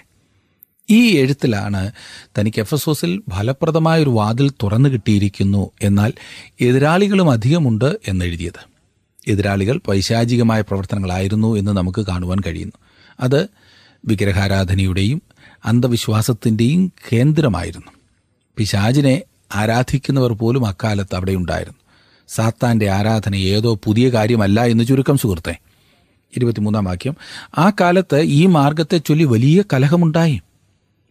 ഈ 0.91 1.17
എഴുത്തിലാണ് 1.17 1.93
തനിക്ക് 2.39 2.61
എഫ് 2.61 2.75
എഫസോസിൽ 2.75 3.23
ഫലപ്രദമായ 3.31 4.03
ഒരു 4.03 4.11
വാതിൽ 4.11 4.51
തുറന്നു 4.51 4.89
കിട്ടിയിരിക്കുന്നു 4.89 5.71
എന്നാൽ 5.83 6.13
എതിരാളികളും 6.61 7.31
അധികമുണ്ട് 7.31 7.99
എന്നെഴുതിയത്. 8.09 8.69
എതിരാളികൾ 9.29 9.81
പൈശാചികമായ 9.89 10.61
പ്രവർത്തനങ്ങളായിരുന്നു 10.61 11.57
എന്ന് 11.57 11.73
നമുക്ക് 11.73 12.07
കാണുവാൻ 12.07 12.39
കഴിയുന്നു. 12.47 12.73
അത് 13.21 13.49
വിഗ്രഹാരാധനയുടെയും 14.05 15.23
അന്ധവിശ്വാസത്തിന്റെയും 15.65 16.93
കേന്ദ്രമായിരുന്നു. 17.13 17.87
പിശാജിനെ 18.57 19.23
ആരാധിക്കുന്നവർ 19.55 20.33
പോലും 20.33 20.67
അക്കാലത്ത് 20.67 21.15
അവിടെ 21.15 21.33
ഉണ്ടായിരുന്നു. 21.33 21.79
സാത്താന്റെ 22.29 22.91
ആരാധന 22.91 23.35
ഏതോ 23.35 23.75
പുതിയ 23.85 24.09
കാര്യമല്ല 24.09 24.65
എന്ന് 24.65 24.85
ചുരുക്കം 24.85 25.19
സുഹൃത്തെ. 25.19 25.59
ഇരുപത്തിമൂന്നാം 26.37 26.85
വാക്യം. 26.85 27.17
ആ 27.59 27.71
കാലത്ത് 27.71 28.21
ഈ 28.21 28.47
മാർഗത്തെ 28.47 28.99
ചൊല്ലി 28.99 29.25
വലിയ 29.25 29.65
കലഹമുണ്ടായി. 29.73 30.41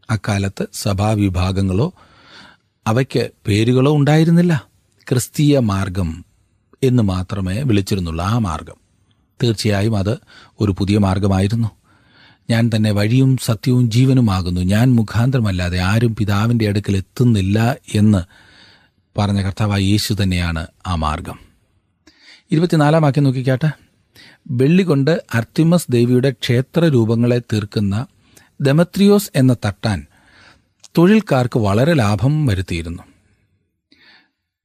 അക്കാലത്ത് 0.09 0.67
സഭാവിഭാഗങ്ങളോ 0.73 1.93
അവയ്ക്ക് 2.87 3.29
പേരുകളോ 3.47 3.97
ഉണ്ടായിരുന്നില്ല. 3.97 4.67
ക്രിസ്തീയ 5.09 5.59
മാർഗം 5.59 6.25
എന്ന് 6.83 7.03
മാത്രമേ 7.03 7.61
വിളിച്ചിരുന്നുള്ളൂ 7.61 8.25
ആ 8.25 8.37
മാർഗം. 8.37 8.75
തീർച്ചയായും 9.43 9.97
അത് 9.97 10.17
ഒരു 10.59 10.75
പുതിയ 10.79 10.97
മാർഗമായിരുന്നു. 10.97 11.80
ഞാൻ 12.51 12.69
തന്നെ 12.75 12.91
വഴിയും 12.91 13.37
സത്യവും 13.37 13.91
ജീവനുമാകുന്നു. 13.91 14.61
ഞാൻ 14.61 14.87
മുഖാന്തരമല്ലാതെ 14.95 15.79
ആരും 15.79 16.15
പിതാവിന്റെ 16.15 16.67
അടുക്കൽ 16.67 16.97
എത്തുന്നില്ല 16.97 17.75
എന്ന് 17.95 18.21
പറഞ്ഞ 19.17 19.41
കർത്താവായ 19.41 19.81
യേശു 19.81 20.15
തന്നെയാണ് 20.23 20.67
ആ 20.87 20.95
മാർഗം. 20.95 21.39
ഇരുപത്തിനാലാം 22.51 23.01
വാക്യം 23.01 23.23
നോക്കിക്കാട്ടെ. 23.23 23.69
വെള്ളി 24.51 24.83
കൊണ്ട് 24.83 25.23
അർത്തിമസ് 25.33 25.87
ദേവിയുടെ 25.89 26.29
ക്ഷേത്ര 26.31 26.81
രൂപങ്ങളെ 26.87 27.39
തീർക്കുന്ന 27.39 28.05
ദമത്രിയോസ് 28.61 29.31
എന്ന 29.35 29.53
തട്ടാൻ 29.65 29.99
തൊഴിൽക്കാർക്ക് 30.97 31.59
വളരെ 31.59 31.93
ലാഭം 31.93 32.45
വരുത്തിയിരുന്നു. 32.45 33.03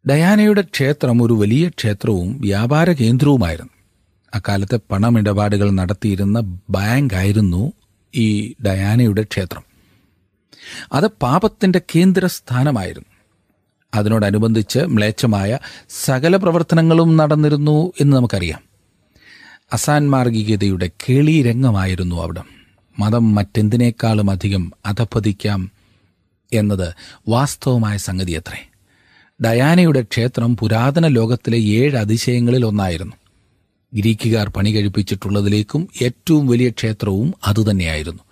ഡയാനയുടെ 0.09 0.63
ക്ഷേത്രം 0.75 1.23
ഒരു 1.23 1.33
വലിയ 1.33 1.69
ക്ഷേത്രവും 1.69 2.41
വ്യാപാര 2.41 2.93
കേന്ദ്രവുമായിരുന്നു. 2.93 3.76
അക്കാലത്തെ 4.37 4.81
പണമിടപാടുകൾ 4.91 5.71
നടത്തിയിരുന്ന 5.71 6.41
ബാങ്കായിരുന്നു 6.71 7.73
ഈ 8.15 8.55
ഡയാനയുടെ 8.67 9.23
ക്ഷേത്രം. 9.23 9.63
അത് 10.93 11.07
പാപത്തിന്റെ 11.07 11.81
കേന്ദ്രസ്ഥാനമായിരുന്നു. 11.97 13.09
അതിനോടനുബന്ധിച്ച് 13.95 14.79
മ്ലേച്ഛമായ 14.79 15.59
സകല 16.05 16.37
പ്രവർത്തനങ്ങളും 16.37 17.17
നടന്നിരുന്നു 17.17 17.93
എന്ന് 18.01 18.17
നമുക്കറിയാം. 18.17 18.61
അസാൻമാർഗികതയുടെ 19.73 20.91
കേളീരംഗമായിരുന്നു 21.09 22.23
അവിടെ. 22.23 22.43
മതം 22.99 23.35
മറ്റെന്തിനേക്കാളും 23.35 24.31
അധികം 24.31 24.73
അധപ്പതിക്കാം 24.87 25.71
എന്നത് 26.53 26.95
വാസ്തവമായ 27.29 27.97
സംഗതിയത്രേ. 27.97 28.71
ഡയാനയുടെ 29.45 30.03
ക്ഷേത്രം 30.03 30.57
പുരാതന 30.57 31.07
ലോകത്തിലെ 31.07 31.59
ഏഴ് 31.59 31.97
അതിശയങ്ങളിൽ 31.97 32.67
ഒന്നായിരുന്നു. 32.67 33.17
ഗ്രീക്കുകാർ 33.97 34.49
പണി 34.49 34.71
കഴിപ്പിച്ചിട്ടുള്ളതിലേക്കും 34.71 35.89
ഏറ്റവും 36.03 36.47
വലിയ 36.47 36.71
ക്ഷേത്രവും 36.71 37.35
അതുതന്നെയായിരുന്നു. 37.47 38.23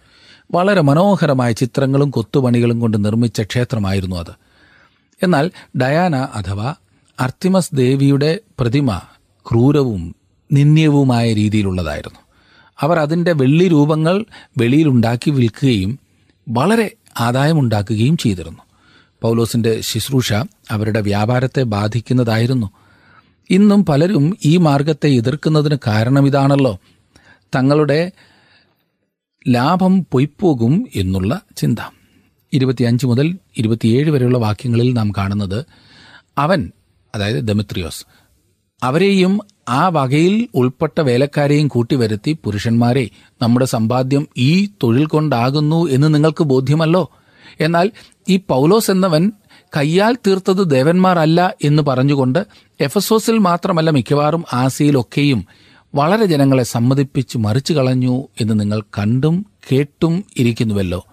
വളരെ 0.55 0.81
മനോഹരമായ 0.81 1.53
ചിത്രങ്ങളും 1.53 2.11
കൊത്തുപണികളും 2.11 2.81
കൊണ്ട് 2.81 3.05
നിർമ്മിച്ച 3.05 3.41
ക്ഷേത്രമായിരുന്നു 3.41 4.17
അത്. 4.17 4.33
എന്നാൽ 5.23 5.51
ഡയാന 5.83 6.17
അഥവാ 6.17 6.75
അർത്തിമസ് 7.21 7.71
ദേവിയുടെ 7.75 8.41
പ്രതിമ 8.61 9.01
ക്രൂരവും 9.51 10.17
നിന്ദ്യവുമായ 10.53 11.33
രീതിയിലുള്ളതായിരുന്നു. 11.33 12.21
അവർ 12.81 12.99
അതിന്റെ 12.99 13.33
വെള്ളി 13.33 13.69
രൂപങ്ങൾ 13.69 14.25
വെളിയിലുണ്ടാക്കി 14.59 15.31
വിൽക്കുകയും 15.31 15.99
വളരെ 16.49 16.91
ആദായമുണ്ടാക്കുകയും 17.21 18.17
ചെയ്തിരുന്നു. 18.17 18.59
പൗലോസിന്റെ 19.23 19.81
ശുശ്രൂഷ 19.81 20.33
അവരുടെ 20.71 21.01
വ്യാപാരത്തെ 21.01 21.63
ബാധിക്കുന്നതായിരുന്നു. 21.63 22.71
ഇന്നും 23.51 23.85
പലരും 23.85 24.37
ഈ 24.45 24.57
മാർഗത്തെ 24.57 25.07
എതിർക്കുന്നതിന് 25.07 25.77
കാരണം 25.87 26.27
ഇതാണല്ലോ. 26.27 26.79
തങ്ങളുടെ 27.55 28.13
ലാഭം 29.49 30.07
പൊയ്പോകും 30.13 30.89
എന്നുള്ള 30.97 31.43
ചിന്ത. 31.57 31.79
ഇരുപത്തിയഞ്ച് 32.53 33.07
മുതൽ 33.07 33.39
ഇരുപത്തിയേഴ് 33.59 34.11
വരെയുള്ള 34.11 34.39
വാക്യങ്ങളിൽ 34.39 34.93
നാം 34.93 35.13
കാണുന്നത് 35.19 35.67
അവൻ 36.39 36.71
അതായത് 37.15 37.37
ദമിത്രിയോസ് 37.37 38.07
അവരെയും 38.83 39.41
ആ 39.69 39.89
വകയിൽ 39.89 40.49
ഉൾപ്പെട്ട 40.55 41.01
വേലക്കാരെയും 41.01 41.69
കൂട്ടിവരുത്തി 41.69 42.39
പുരുഷന്മാരെ 42.45 43.11
നമ്മുടെ 43.43 43.67
സമ്പാദ്യം 43.67 44.29
ഈ 44.37 44.67
തൊഴിൽ 44.67 45.07
കൊണ്ടാകുന്നു 45.07 45.89
എന്ന് 45.91 46.15
നിങ്ങൾക്ക് 46.15 46.45
ബോധ്യമല്ലോ? 46.45 47.11
എന്നാൽ 47.61 47.91
ഈ 48.29 48.41
പൗലോസ് 48.49 48.91
എന്നവൻ 48.91 49.33
കയ്യാൽ 49.77 50.17
തീർത്തത് 50.27 50.71
ദേവന്മാരല്ല 50.71 51.55
എന്ന് 51.65 51.83
പറഞ്ഞുകൊണ്ട് 51.83 52.47
എഫസോസിൽ 52.81 53.39
മാത്രമല്ല 53.39 53.91
മിക്കവാറും 53.91 54.45
ആസിയിലൊക്കെയും 54.53 55.47
വളരെ 55.95 56.25
ജനങ്ങളെ 56.25 56.63
സമ്മതിപ്പിച്ച് 56.63 57.39
മറിച്ചു 57.39 57.73
കളഞ്ഞു 57.73 58.29
എന്ന് 58.41 58.61
നിങ്ങൾ 58.61 58.81
കണ്ടും 58.81 59.47
കേട്ടും 59.73 60.25
ഇരിക്കുന്നുവല്ലോ. 60.37 61.07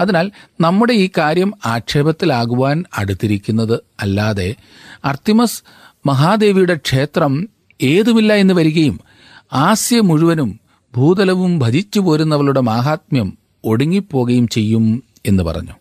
അതിനാൽ 0.00 0.30
നമ്മുടെ 0.60 0.92
ഈ 0.92 1.10
കാര്യം 1.18 1.52
ആക്ഷേപത്തിലാകുവാൻ 1.66 2.84
അടുത്തിരിക്കുന്നത് 2.96 3.80
അല്ലാതെ 4.00 4.54
അർത്തിമസ് 5.04 5.62
മഹാദേവിയുടെ 6.06 6.74
ക്ഷേത്രം 6.74 7.48
ഏതുമില്ല 7.82 8.32
എന്ന് 8.32 8.54
വരികയും 8.54 9.00
ആസ്യ 9.52 10.00
മുഴുവനും 10.00 10.60
ഭൂതലവും 10.96 11.58
ഭജിച്ചു 11.58 12.00
പോരുന്നവളുടെ 12.00 12.60
മാഹാത്മ്യം 12.60 13.38
ഒടുങ്ങിപ്പോകുകയും 13.64 14.48
ചെയ്യും 14.48 15.02
എന്ന് 15.26 15.42
പറഞ്ഞു. 15.42 15.72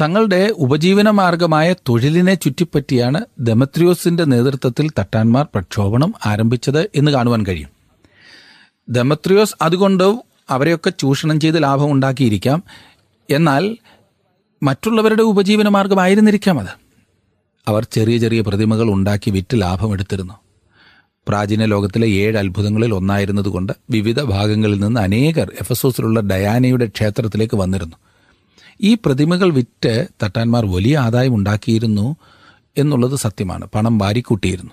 തങ്ങളുടെ 0.00 0.52
ഉപജീവന 0.56 1.10
മാർഗമായ 1.10 1.72
തൊഴിലിനെ 1.72 2.34
ചുറ്റിപ്പറ്റിയാണ് 2.34 3.24
ദമത്രിയോസിന്റെ 3.38 4.24
നേതൃത്വത്തിൽ 4.24 4.90
തട്ടാന്മാർ 4.98 5.44
പ്രക്ഷോഭണം 5.44 6.14
ആരംഭിച്ചത് 6.26 6.90
എന്ന് 6.94 7.10
കാണുവാൻ 7.10 7.46
കഴിയും. 7.46 7.68
ദമത്രിയോസ് 8.88 9.54
അതുകൊണ്ട് 9.62 10.22
അവരെയൊക്കെ 10.50 10.90
ചൂഷണം 10.90 11.40
ചെയ്ത് 11.40 11.62
ലാഭം 11.62 11.92
ഉണ്ടാക്കിയിരിക്കാം. 11.92 12.62
എന്നാൽ 13.30 13.76
മറ്റുള്ളവരുടെ 14.62 15.22
ഉപജീവന 15.22 15.68
മാർഗമായിരുന്നിരിക്കാം 15.68 16.60
അത്. 16.60 16.68
അവർ 17.68 17.86
ചെറിയ 17.92 18.18
ചെറിയ 18.18 18.40
പ്രതിമകൾ 18.40 18.92
ഉണ്ടാക്കി 18.92 19.30
വിറ്റ് 19.30 19.60
ലാഭമെടുത്തിരുന്നു 19.60 20.34
പ്രാചീന 21.28 21.64
ലോകത്തിലെ 21.64 22.08
ഏഴ് 22.08 22.38
അത്ഭുതങ്ങളിൽ 22.38 22.94
ഒന്നായിരുന്നതുകൊണ്ട് 22.94 23.72
വിവിധ 23.90 24.22
ഭാഗങ്ങളിൽ 24.22 24.80
നിന്ന് 24.80 25.00
അനേകർ 25.00 25.52
എഫസോസിലുള്ള 25.60 26.20
ഡയാനയുടെ 26.20 26.86
ക്ഷേത്രത്തിലേക്ക് 26.86 27.56
വന്നിരുന്നു. 27.56 27.96
ഈ 28.80 28.94
പ്രതിമകൾ 28.94 29.52
വിറ്റ് 29.52 30.08
തട്ടാന്മാർ 30.22 30.66
വലിയ 30.66 30.98
ആദായം 30.98 31.34
ഉണ്ടാക്കിയിരുന്നു 31.34 32.16
എന്നുള്ളത് 32.78 33.16
സത്യമാണ്. 33.16 33.68
പണം 33.74 33.98
വാരിക്കൂട്ടിയിരുന്നു. 33.98 34.70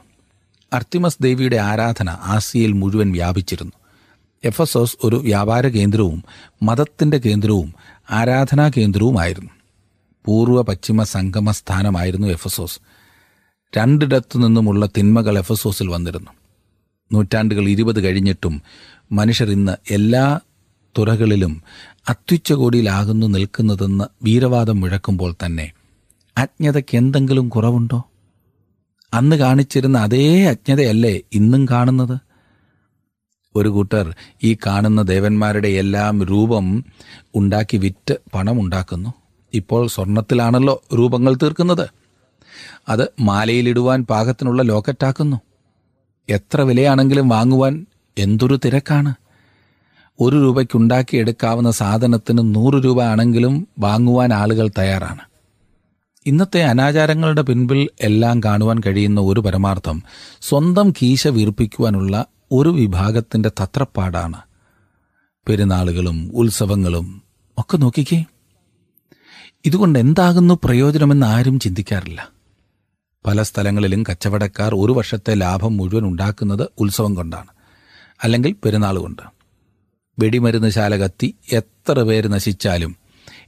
അർത്തിമസ് 0.74 1.18
ദേവിയുടെ 1.22 1.56
ആരാധന 1.56 2.10
ആസിയയിൽ 2.10 2.72
മുഴുവൻ 2.72 3.12
വ്യാപിച്ചിരുന്നു. 3.12 3.72
എഫസോസ് 4.44 4.98
ഒരു 5.04 5.16
വ്യാപാര 5.16 5.68
കേന്ദ്രവും 5.68 6.24
മതത്തിന്റെ 6.64 7.18
കേന്ദ്രവും 7.18 7.74
ആരാധനാ 8.12 8.72
കേന്ദ്രവുമായിരുന്നു. 8.78 9.50
പൂർവ 10.26 10.62
പശ്ചിമ 10.62 11.04
സംഗമ 11.04 11.52
സ്ഥാനമായിരുന്നു 11.52 12.28
എഫസോസ്. 12.28 12.80
രണ്ടിടത്തു 13.78 14.38
നിന്നുമുള്ള 14.38 14.86
തിന്മകൾ 14.98 15.38
എഫസോസിൽ 15.38 15.90
വന്നിരുന്നു. 15.90 16.32
നൂറ്റാണ്ടുകൾ 17.12 17.70
ഇരുപത് 17.70 18.04
കഴിഞ്ഞിട്ടും 18.04 18.62
മനുഷ്യർ 19.12 19.52
ഇന്ന് 19.52 19.94
എല്ലാ 19.94 20.40
തുറകളിലും 20.98 21.64
അത്യുച്ചകോടിയിലാകുന്നു 22.10 23.28
നിൽക്കുന്നതെന്ന് 23.28 24.04
വീരവാദം 24.24 24.82
മുഴക്കുമ്പോൾ 24.82 25.36
തന്നെ 25.46 25.72
അജ്ഞതയ്ക്ക് 26.38 26.98
എന്തെങ്കിലും 26.98 27.50
കുറവുണ്ടോ? 27.50 28.04
അന്ന് 29.14 29.36
കാണിച്ചിരുന്ന 29.36 29.98
അതേ 29.98 30.46
അജ്ഞതയല്ലേ 30.46 31.20
ഇന്നും 31.34 31.66
കാണുന്നത്? 31.66 32.18
ഒരു 33.56 33.70
കൂട്ടർ 33.70 34.16
ഈ 34.44 34.58
കാണുന്ന 34.66 35.02
ദേവന്മാരുടെ 35.02 35.68
എല്ലാം 35.68 36.24
രൂപം 36.24 36.86
ഉണ്ടാക്കി 37.36 37.78
വിറ്റ് 37.78 38.16
പണം 38.34 38.62
ഉണ്ടാക്കുന്നു 38.62 39.14
ഇപ്പോൾ 39.54 39.88
സ്വർണത്തിലാണല്ലോ 39.88 40.84
രൂപങ്ങൾ 40.94 41.36
തീർക്കുന്നത്. 41.36 41.90
അത് 42.90 43.14
മാലയിലിടുവാൻ 43.20 44.04
പാകത്തിനുള്ള 44.04 44.62
ലോക്കറ്റാക്കുന്നു. 44.62 45.38
എത്ര 46.30 46.62
വിലയാണെങ്കിലും 46.62 47.30
വാങ്ങുവാൻ 47.30 47.86
എന്തൊരു 48.18 48.60
തിരക്കാണ്. 48.66 49.16
ഒരു 50.20 50.36
രൂപയ്ക്കുണ്ടാക്കി 50.36 51.18
എടുക്കാവുന്ന 51.18 51.72
സാധനത്തിന് 51.72 52.56
നൂറ് 52.56 52.86
രൂപ 52.86 53.02
ആണെങ്കിലും 53.02 53.68
വാങ്ങുവാൻ 53.80 54.34
ആളുകൾ 54.34 54.70
തയ്യാറാണ്. 54.78 55.20
ഇന്നത്തെ 56.26 56.64
അനാചാരങ്ങളുടെ 56.64 57.42
പിൻപിൽ 57.42 57.90
എല്ലാം 58.02 58.40
കാണുവാൻ 58.40 58.80
കഴിയുന്ന 58.86 59.22
ഒരു 59.22 59.40
പരമാർത്ഥം 59.40 60.04
സ്വന്തം 60.42 60.92
കീശ 60.92 61.28
വീർപ്പിക്കുവാനുള്ള 61.28 62.26
ഒരു 62.52 62.70
വിഭാഗത്തിന്റെ 62.70 63.50
തത്രപ്പാടാണ്. 63.50 64.42
പെരുന്നാളുകളും 65.48 66.32
ഉത്സവങ്ങളും 66.34 67.22
ഒക്കെ 67.58 67.78
നോക്കിക്കേ. 67.78 68.26
ഇതുകൊണ്ട് 69.66 70.00
എന്താകുന്നു 70.00 70.60
പ്രയോജനമെന്ന് 70.64 71.26
ആരും 71.26 71.60
ചിന്തിക്കാറില്ല. 71.60 72.30
പല 73.26 73.42
സ്ഥലങ്ങളിലും 73.42 74.04
കച്ചവടക്കാർ 74.04 74.76
ഒരു 74.76 74.92
വർഷത്തെ 74.92 75.34
ലാഭം 75.34 75.78
മുഴുവൻ 75.78 76.06
ഉണ്ടാക്കുന്നത് 76.06 76.70
ഉത്സവം 76.78 77.16
കൊണ്ടാണ്. 77.16 77.48
അല്ലെങ്കിൽ 78.24 78.56
പെരുന്നാൾ 78.66 78.98
വെടിമരുന്ന് 80.20 80.70
ശാല 80.70 80.98
കത്തി 80.98 81.36
എത്ര 81.52 82.02
പേര് 82.02 82.28
നശിച്ചാലും 82.28 82.96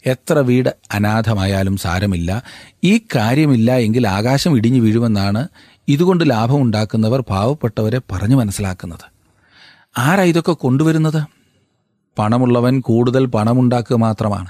എത്ര 0.06 0.39
വീട് 0.39 0.69
അനാഥമായാലും 0.91 1.77
സാരമില്ല. 1.77 2.43
ഈ 2.84 2.97
കാര്യമില്ല 3.15 3.77
എങ്കിൽ 3.77 4.08
ആകാശം 4.08 4.58
ഇടിഞ്ഞു 4.58 4.82
വീഴുമെന്നാണ് 4.82 5.47
ഇതുകൊണ്ട് 5.88 6.30
ലാഭമുണ്ടാക്കുന്നവർ 6.30 7.19
പാവപ്പെട്ടവരെ 7.21 8.01
പറഞ്ഞു 8.12 8.36
മനസ്സിലാക്കുന്നത്. 8.36 9.12
ആരാ 9.97 10.23
ഇതൊക്കെ 10.23 10.51
കൊണ്ടുവരുന്നത്? 10.51 11.23
പണമുള്ളവൻ 12.19 12.80
കൂടുതൽ 12.80 13.25
പണമുണ്ടാക്കുക 13.25 13.97
മാത്രമാണ്. 13.97 14.47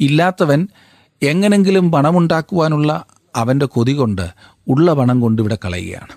ഇല്ലാത്തവൻ 0.00 0.68
എങ്ങനെങ്കിലും 1.22 1.92
പണമുണ്ടാക്കുവാനുള്ള 1.92 3.04
അവന്റെ 3.36 3.66
കൊതി 3.66 3.92
കൊണ്ട് 3.92 4.30
ഉള്ള 4.68 4.92
പണം 4.92 5.20
കൊണ്ട് 5.20 5.42
ഇവിടെ 5.42 5.58
കളയുകയാണ്. 5.64 6.12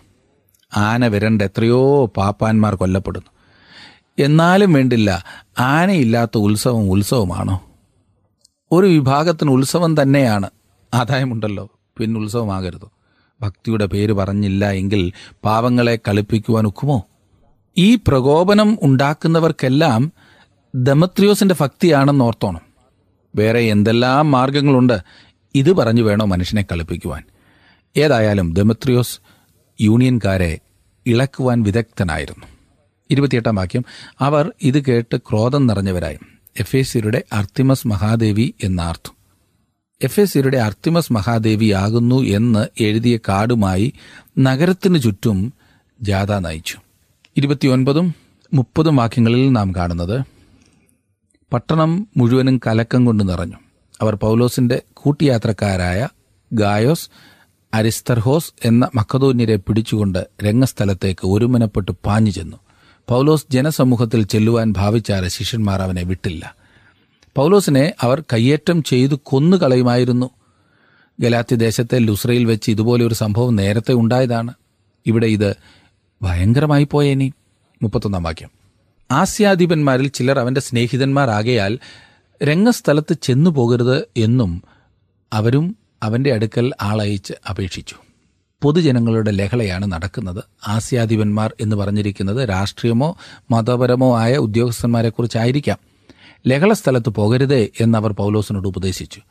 ആന 0.77 1.07
വിരണ്ട് 1.07 1.43
എത്രയോ 1.43 2.05
പാപ്പാന്മാർ 2.05 2.75
കൊല്ലപ്പെടുന്നു. 2.75 3.36
എന്നാലും 4.19 4.73
വേണ്ടില്ല. 4.73 5.25
ആനയില്ലാത്ത 5.59 6.37
ഉത്സവം 6.37 6.91
ഉത്സവമാണോ? 6.91 7.63
ഒരു 8.71 8.87
വിഭാഗത്തിന് 8.87 9.51
ഉത്സവം 9.51 10.01
തന്നെയാണ്. 10.01 10.49
ആദായമുണ്ടല്ലോ. 10.93 11.69
പിന്നെ 11.97 12.19
ഉത്സവമാകരുത്? 12.19 12.87
ഭക്തിയുടെ 13.41 13.85
പേര് 13.85 14.13
പറഞ്ഞില്ല 14.13 14.71
എങ്കിൽ 14.71 15.13
പാവങ്ങളെ 15.45 15.95
കളിപ്പിക്കുവാൻ 15.95 16.67
ഒക്കുമോ? 16.67 17.05
ഈ 17.77 17.95
പ്രകോപനം 17.95 18.77
ഉണ്ടാക്കുന്നവർക്കെല്ലാം 18.81 20.11
ദമത്രിയോസിന്റെ 20.75 21.55
ഭക്തിയാണെന്ന് 21.61 22.25
ഓർത്തോണം. 22.25 22.61
വേറെ 23.35 23.59
എന്തെല്ലാം 23.59 24.31
മാർഗങ്ങളുണ്ട്? 24.31 24.99
ഇത് 25.55 25.73
പറഞ്ഞു 25.73 26.01
വേണോ 26.01 26.25
മനുഷ്യനെ 26.25 26.65
കളിപ്പിക്കുവാൻ? 26.71 27.23
ഏതായാലും 27.97 28.53
ദമത്രിയോസ് 28.53 29.19
യൂണിയൻകാരെ 29.81 30.59
ഇളക്കുവാൻ 31.05 31.63
വിദഗ്ധനായിരുന്നു. 31.63 32.56
ഇരുപത്തിയെട്ടാം 33.11 33.55
വാക്യം 33.55 33.85
അവർ 34.21 34.51
ഇത് 34.61 34.85
കേട്ട് 34.85 35.17
ക്രോധം 35.17 35.67
നിറഞ്ഞവരായി. 35.67 36.17
എഫ് 36.59 36.77
എ 36.77 36.81
സിയുടെ 36.81 37.23
അർത്തിമസ് 37.33 37.87
മഹാദേവി 37.87 38.53
എന്നാർത്തു 38.63 39.11
സിയുടെ 40.25 40.57
അർത്തിമസ് 40.57 41.13
മഹാദേവി 41.13 41.71
ആകുന്നു 41.71 42.15
എന്ന് 42.15 42.83
എഴുതിയ 42.83 43.17
കാർഡുമായി 43.17 43.93
നഗരത്തിനു 44.39 44.97
ചുറ്റും 44.97 45.53
ജാഥ 46.01 46.31
നയിച്ചു. 46.31 46.77
ഇരുപത്തിയൊൻപതും 47.37 48.15
മുപ്പതും 48.53 48.95
വാക്യങ്ങളിൽ 48.95 49.51
നാം 49.51 49.75
കാണുന്നത് 49.75 50.21
പട്ടണം 51.53 52.07
മുഴുവനും 52.17 52.57
കലക്കം 52.67 53.05
കൊണ്ട് 53.05 53.29
നിറഞ്ഞു. 53.29 53.57
അവർ 54.01 54.15
പൗലോസിന്റെ 54.15 54.81
കൂട്ടിയാത്രക്കാരായ 54.93 56.07
ഗായോസ് 56.53 57.09
അരിസ്തർഹോസ് 57.73 58.53
എന്ന 58.65 58.89
മക്കതോന്യരെ 58.95 59.55
പിടിച്ചുകൊണ്ട് 59.55 60.27
രംഗസ്ഥലത്തേക്ക് 60.43 61.27
ഒരുമനപ്പെട്ട് 61.27 61.91
പാഞ്ഞു 61.91 62.31
ചെന്നു 62.31 62.57
പൗലോസ് 63.07 63.45
ജനസമൂഹത്തിൽ 63.51 64.23
ചെല്ലുവാൻ 64.23 64.73
ഭാവിച്ചാര 64.77 65.27
ശിഷ്യന്മാർ 65.27 65.81
അവനെ 65.81 66.03
വിട്ടില്ല. 66.03 66.55
പൗലോസിനെ 67.35 67.93
അവർ 68.01 68.23
കയ്യേറ്റം 68.33 68.83
ചെയ്തു 68.83 69.19
കൊന്നുകളയുമായിരുന്നു. 69.23 70.29
ഗലാത്തി 71.19 71.55
ദേശത്തെ 71.55 71.99
ലുസ്രയിൽ 71.99 72.45
വെച്ച് 72.45 72.71
ഇതുപോലെ 72.71 73.05
ഒരു 73.05 73.13
സംഭവം 73.13 73.55
നേരത്തെ 73.55 73.93
ഉണ്ടായതാണ്. 73.93 74.53
ഇവിടെ 75.05 75.27
ഇത് 75.27 75.55
ഭയങ്കരമായി 76.21 76.87
പോയേനി 76.91 77.33
മുപ്പത്തൊന്നാം 77.81 78.23
വാക്യം. 78.23 78.49
ആസ്യാധിപന്മാരിൽ 79.11 80.07
ചിലർ 80.07 80.39
അവന്റെ 80.39 80.61
സ്നേഹിതന്മാരാകയാൽ 80.61 81.79
രംഗസ്ഥലത്ത് 82.43 83.17
ചെന്നു 83.21 83.49
പോകരുത് 83.49 84.07
എന്നും 84.17 84.63
അവരും 85.33 85.77
അവന്റെ 86.03 86.33
അടുക്കൽ 86.33 86.73
ആളയച്ച് 86.81 87.33
അപേക്ഷിച്ചു. 87.49 87.95
പൊതുജനങ്ങളുടെ 88.61 89.31
ലഹളയാണ് 89.31 89.91
നടക്കുന്നത്. 89.91 90.43
ആസ്യാധിപന്മാർ 90.67 91.53
എന്ന് 91.59 91.75
പറഞ്ഞിരിക്കുന്നത് 91.75 92.49
രാഷ്ട്രീയമോ 92.49 93.17
മതപരമോ 93.51 94.17
ആയ 94.17 94.37
ഉദ്യോഗസ്ഥന്മാരെക്കുറിച്ചായിരിക്കാം. 94.37 95.77
ലഹള 96.47 96.73
സ്ഥലത്ത് 96.73 97.09
പോകരുതേ 97.09 97.69
എന്നവർ 97.81 98.11
പൗലോസിനോട് 98.11 98.67
ഉപദേശിച്ചു. 98.67 99.21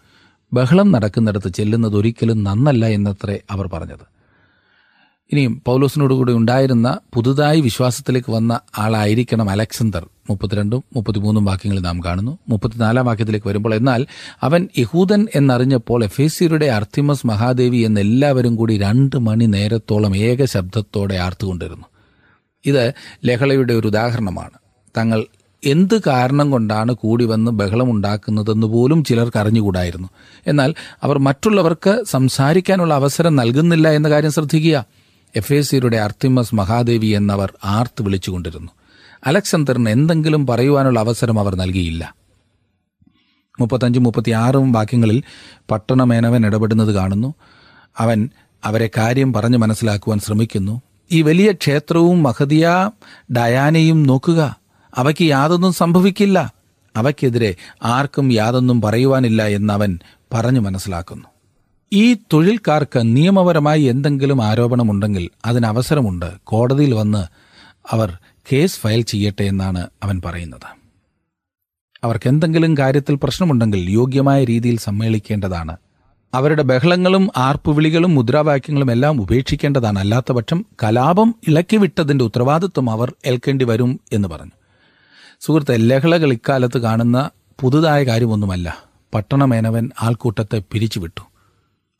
ബഹളം 0.52 0.92
നടക്കുന്നിടത്ത് 0.92 1.48
ചെല്ലുന്നത് 1.48 1.96
ഒരിക്കലും 1.96 2.44
നന്നല്ല 2.44 2.86
എന്നത്രേ 2.86 3.38
അവർ 3.50 3.66
പറഞ്ഞത്. 3.66 4.06
ഇനിയും 5.32 5.62
പൗലോസിനോടുകൂടി 5.66 6.32
ഉണ്ടായിരുന്ന 6.32 6.98
പുതുതായി 7.14 7.60
വിശ്വാസത്തിലേക്ക് 7.60 8.32
വന്ന 8.32 8.60
ആളായിരിക്കണം 8.78 9.50
അലക്സണ്ടർ 9.50 10.06
മുപ്പത്തിരണ്ടും 10.30 10.84
മുപ്പത്തിമൂന്നും 10.96 11.44
വാക്യങ്ങളിൽ 11.44 11.80
നാം 11.80 12.04
കാണുന്നു. 12.04 12.38
മുപ്പത്തിനാലാം 12.48 13.06
വാക്യത്തിലേക്ക് 13.06 13.48
വരുമ്പോൾ 13.48 13.74
എന്നാൽ 13.74 14.06
അവൻ 14.42 14.68
യഹൂദൻ 14.78 15.26
എന്നറിഞ്ഞപ്പോൾ 15.34 16.04
എഫേസിയുടെ 16.04 16.66
അർത്തിമസ് 16.66 17.26
മഹാദേവി 17.26 17.76
എന്ന് 17.76 18.00
എല്ലാവരും 18.00 18.56
കൂടി 18.56 18.78
രണ്ട് 18.78 19.18
മണി 19.18 19.44
നേരത്തോളം 19.44 20.16
ഏക 20.16 20.44
ശബ്ദത്തോടെ 20.44 21.14
ആർത്തുകൊണ്ടിരുന്നു. 21.14 21.84
ഇത് 22.64 22.94
ലഹളയുടെ 23.24 23.74
ഒരു 23.74 23.86
ഉദാഹരണമാണ്. 23.86 24.50
തങ്ങൾ 24.96 25.24
എന്ത് 25.64 26.02
കാരണം 26.06 26.50
കൊണ്ടാണ് 26.50 26.92
കൂടി 26.92 27.24
വന്ന് 27.24 27.50
ബഹളമുണ്ടാക്കുന്നതെന്ന് 27.50 28.66
പോലും 28.66 29.04
ചിലർക്ക് 29.04 29.38
അറിഞ്ഞുകൂടായിരുന്നു. 29.38 30.08
എന്നാൽ 30.46 30.74
അവർ 31.02 31.18
മറ്റുള്ളവർക്ക് 31.18 32.04
സംസാരിക്കാനുള്ള 32.08 32.94
അവസരം 32.94 33.36
നൽകുന്നില്ല 33.36 33.88
എന്ന 33.88 34.10
കാര്യം 34.10 34.32
ശ്രദ്ധിക്കുക. 34.32 34.84
എഫ് 35.36 35.52
എ 35.52 35.60
സിയുടെ 35.60 35.96
അർത്തിമസ് 35.96 36.54
മഹാദേവി 36.54 37.06
എന്നവർ 37.06 37.52
ആർത്ത് 37.64 38.02
വിളിച്ചുകൊണ്ടിരുന്നു. 38.02 38.68
അലക്സണ്ടറിന് 39.26 39.90
എന്തെങ്കിലും 39.90 40.46
പറയുവാനുള്ള 40.46 41.00
അവസരം 41.00 41.40
അവർ 41.40 41.54
നൽകിയില്ല. 41.54 42.14
മുപ്പത്തഞ്ചും 43.60 44.02
മുപ്പത്തിയാറും 44.02 44.72
വാക്യങ്ങളിൽ 44.72 45.22
പട്ടണമേനവൻ 45.70 46.46
ഇടപെടുന്നത് 46.46 46.94
കാണുന്നു. 46.94 47.34
അവൻ 47.98 48.28
അവരെ 48.64 48.90
കാര്യം 48.98 49.32
പറഞ്ഞു 49.32 49.58
മനസ്സിലാക്കുവാൻ 49.58 50.18
ശ്രമിക്കുന്നു. 50.18 50.82
ഈ 51.12 51.22
വലിയ 51.22 51.52
ക്ഷേത്രവും 51.52 52.22
മഹദിയ 52.22 52.90
ഡയാനയും 53.36 54.02
നോക്കുക. 54.02 54.56
അവയ്ക്ക് 54.94 55.24
യാതൊന്നും 55.24 55.72
സംഭവിക്കില്ല. 55.72 56.52
അവയ്ക്കെതിരെ 56.96 57.54
ആർക്കും 57.82 58.32
യാതൊന്നും 58.32 58.80
പറയുവാനില്ല 58.80 59.46
എന്ന് 59.46 59.72
അവൻ 59.72 59.98
പറഞ്ഞു 60.32 60.60
മനസ്സിലാക്കുന്നു. 60.60 61.24
ഈ 61.92 62.14
തൊഴിൽക്കാർക്ക് 62.14 63.16
നിയമപരമായി 63.16 63.82
എന്തെങ്കിലും 63.82 64.44
ആരോപണമുണ്ടെങ്കിൽ 64.44 65.30
അതിന് 65.44 65.66
അവസരമുണ്ട്. 65.66 66.32
കോടതിയിൽ 66.44 66.94
വന്ന് 66.94 67.26
അവർ 67.90 68.18
കേസ് 68.52 68.78
ഫയൽ 68.78 69.00
ചെയ്യട്ടെ 69.00 69.44
എന്നാണ് 69.44 69.86
അവൻ 70.02 70.22
പറയുന്നത്. 70.24 70.76
അവർക്ക് 72.04 72.28
എന്തെങ്കിലും 72.28 72.76
കാര്യത്തിൽ 72.76 73.18
പ്രശ്നമുണ്ടെങ്കിൽ 73.22 73.90
യോഗ്യമായ 73.90 74.44
രീതിയിൽ 74.44 74.78
സമ്മേളിക്കേണ്ടതാണ്. 74.78 75.76
അവരുടെ 76.34 76.62
ബഹളങ്ങളും 76.62 77.30
ആർപ്പുവിളികളും 77.36 78.14
മുദ്രാവാക്യങ്ങളും 78.14 78.92
എല്ലാം 78.92 79.20
ഉപേക്ഷിക്കേണ്ടതാണ്. 79.20 79.98
അല്ലാത്തപക്ഷം 79.98 80.66
കലാപം 80.82 81.34
ഇളക്കിവിട്ടതിന്റെ 81.48 82.24
ഉത്തരവാദിത്വം 82.24 82.90
അവർ 82.90 83.14
ഏൽക്കേണ്ടി 83.26 83.64
വരും 83.64 84.00
എന്ന് 84.12 84.28
പറഞ്ഞു. 84.28 84.50
സുഹൃത്തെ 85.40 85.76
ലഹളകൾ 85.76 86.32
ഇക്കാലത്ത് 86.32 86.78
കാണുന്ന 86.78 87.30
പുതുതായ 87.60 88.04
കാര്യമൊന്നുമല്ല. 88.04 88.76
പട്ടണമേനവൻ 89.14 89.90
ആൾക്കൂട്ടത്തെ 90.02 90.62
പിരിച്ചുവിട്ടു. 90.72 91.20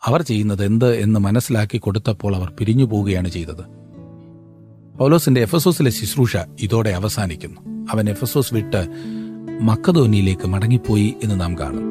അവർ 0.04 0.22
ചെയ്യുന്നത് 0.22 0.64
എന്ത് 0.64 0.96
എന്ന് 0.96 1.20
മനസ്സിലാക്കി 1.20 1.78
കൊടുത്തപ്പോൾ 1.78 2.37
അവർ 2.37 2.52
പിരിഞ്ഞു 2.61 2.85
പോവുകയാണ് 2.85 3.28
ചെയ്തത്. 3.28 3.86
പൗലോസിന്റെ 4.98 5.40
എഫസോസിലെ 5.40 5.90
ശുശ്രൂഷ 5.90 6.37
ഇതോടെ 6.61 6.90
അവസാനിക്കുന്നു. 6.90 7.87
അവൻ 7.92 8.11
എഫസോസ് 8.11 8.54
വിട്ട് 8.54 8.88
മക്കധോനിയിലേക്ക് 9.61 10.46
മടങ്ങിപ്പോയി 10.46 11.14
എന്ന് 11.24 11.40
നാം 11.40 11.59
കാണും. 11.59 11.82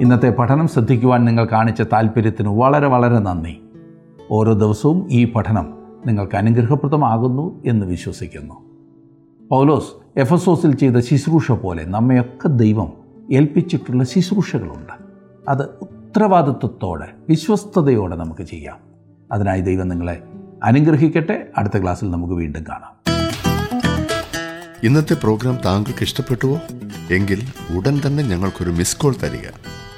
ഇന്നത്തെ 0.00 0.30
പഠനം 0.30 0.68
ശ്രദ്ധിക്കുവാൻ 0.68 1.24
നിങ്ങൾ 1.24 1.48
കാണിച്ച 1.52 1.80
താല്പര്യത്തിന് 1.80 2.48
വളരെ 2.48 2.86
വളരെ 2.86 3.18
നന്ദി. 3.18 3.60
ഓരോ 4.30 4.52
ദിവസവും 4.52 5.12
ഈ 5.12 5.32
പഠനം 5.32 5.74
നിങ്ങൾക്ക് 6.06 6.36
അനുഗ്രഹപ്രദമാകുന്നു 6.36 7.62
എന്ന് 7.66 7.86
വിശ്വസിക്കുന്നു. 7.86 8.54
പൗലോസ് 9.50 10.20
എഫസോസിൽ 10.20 10.74
ചെയ്ത 10.74 10.96
ശുശ്രൂഷ 10.96 11.52
പോലെ 11.52 11.84
നമ്മയൊക്കെ 11.84 12.48
ദൈവം 12.48 12.92
ഏൽപ്പിച്ചിട്ടുള്ള 13.32 14.04
ശുശ്രൂഷകളുണ്ട്. 14.04 14.92
അത് 15.48 15.62
ഉത്തരവാദിത്വത്തോടെ 15.62 17.08
വിശ്വസ്തയോടെ 17.28 18.16
നമുക്ക് 18.16 18.42
ചെയ്യാം. 18.42 18.76
അതിനായി 19.32 19.60
ദൈവം 19.60 19.88
നിങ്ങളെ 19.88 20.22
അനുഗ്രഹിക്കട്ടെ. 20.64 21.46
അടുത്ത 21.58 21.82
ക്ലാസ്സിൽ 21.82 22.10
നമുക്ക് 22.10 22.34
വീണ്ടും 22.34 22.64
കാണാം. 22.68 22.96
ഇന്നത്തെ 24.82 25.14
പ്രോഗ്രാം 25.14 25.58
താങ്കൾക്ക് 25.64 26.02
ഇഷ്ടപ്പെട്ടുവോ? 26.02 26.60
എങ്കിൽ 27.10 27.46
ഉടൻ 27.70 28.00
തന്നെ 28.06 28.22
ഞങ്ങൾക്കൊരു 28.22 28.70
മിസ് 28.70 28.96
കോൾ 28.96 29.14
തരിക. 29.22 29.48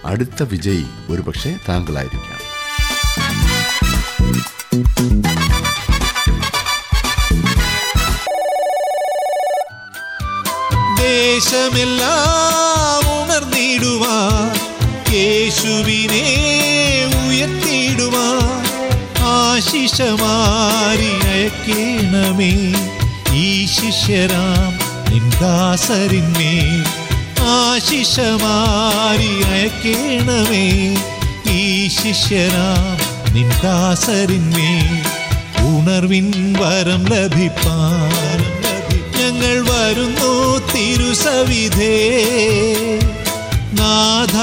അടുത്ത 0.05 0.43
വിജയി 0.43 0.85
ഒരുപക്ഷെ 1.11 1.57
താങ്കളായിരിക്കാം. 1.69 2.39
ദേശമെല്ലാം 10.97 13.23
ഉണർന്നിടുവാൻ 13.23 14.55
യേശുവിനെ 15.15 16.58
ആശിഷമാരി 19.61 21.09
അയക്കേണമേ 21.29 22.51
ഈ 23.37 23.47
ശിഷ്യരാം 23.67 24.69
നിന്ദാസരിന്മേൽ 25.09 26.69
ആശിഷമാരി 27.55 29.33
അയക്കേണമേ 29.49 30.63
ഈ 31.55 31.65
ശിഷ്യരാം 31.89 32.87
നിന്ദാസരിന്മേൽ 33.35 34.95
ഉണർവിൻ 35.71 36.29
വരം 36.61 37.05
ലഭിപ്പാൻ 37.07 38.39
ഞങ്ങൾ 39.19 39.57
വരുന്നു 39.71 40.33
തിരുസവിധേ. 40.73 41.95
നാഥ 43.73 44.37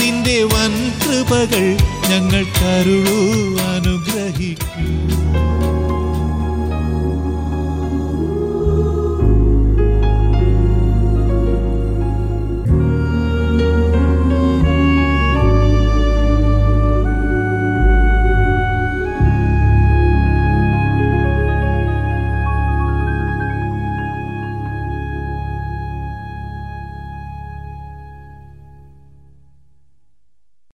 നിന്റെ 0.00 0.38
വൻ 0.52 0.72
കൃപകൾ 1.02 1.66
ഞങ്ങൾ 2.10 2.42
കരുളു 2.58 3.20
ಗ್ರಹಿಕ 4.16 4.75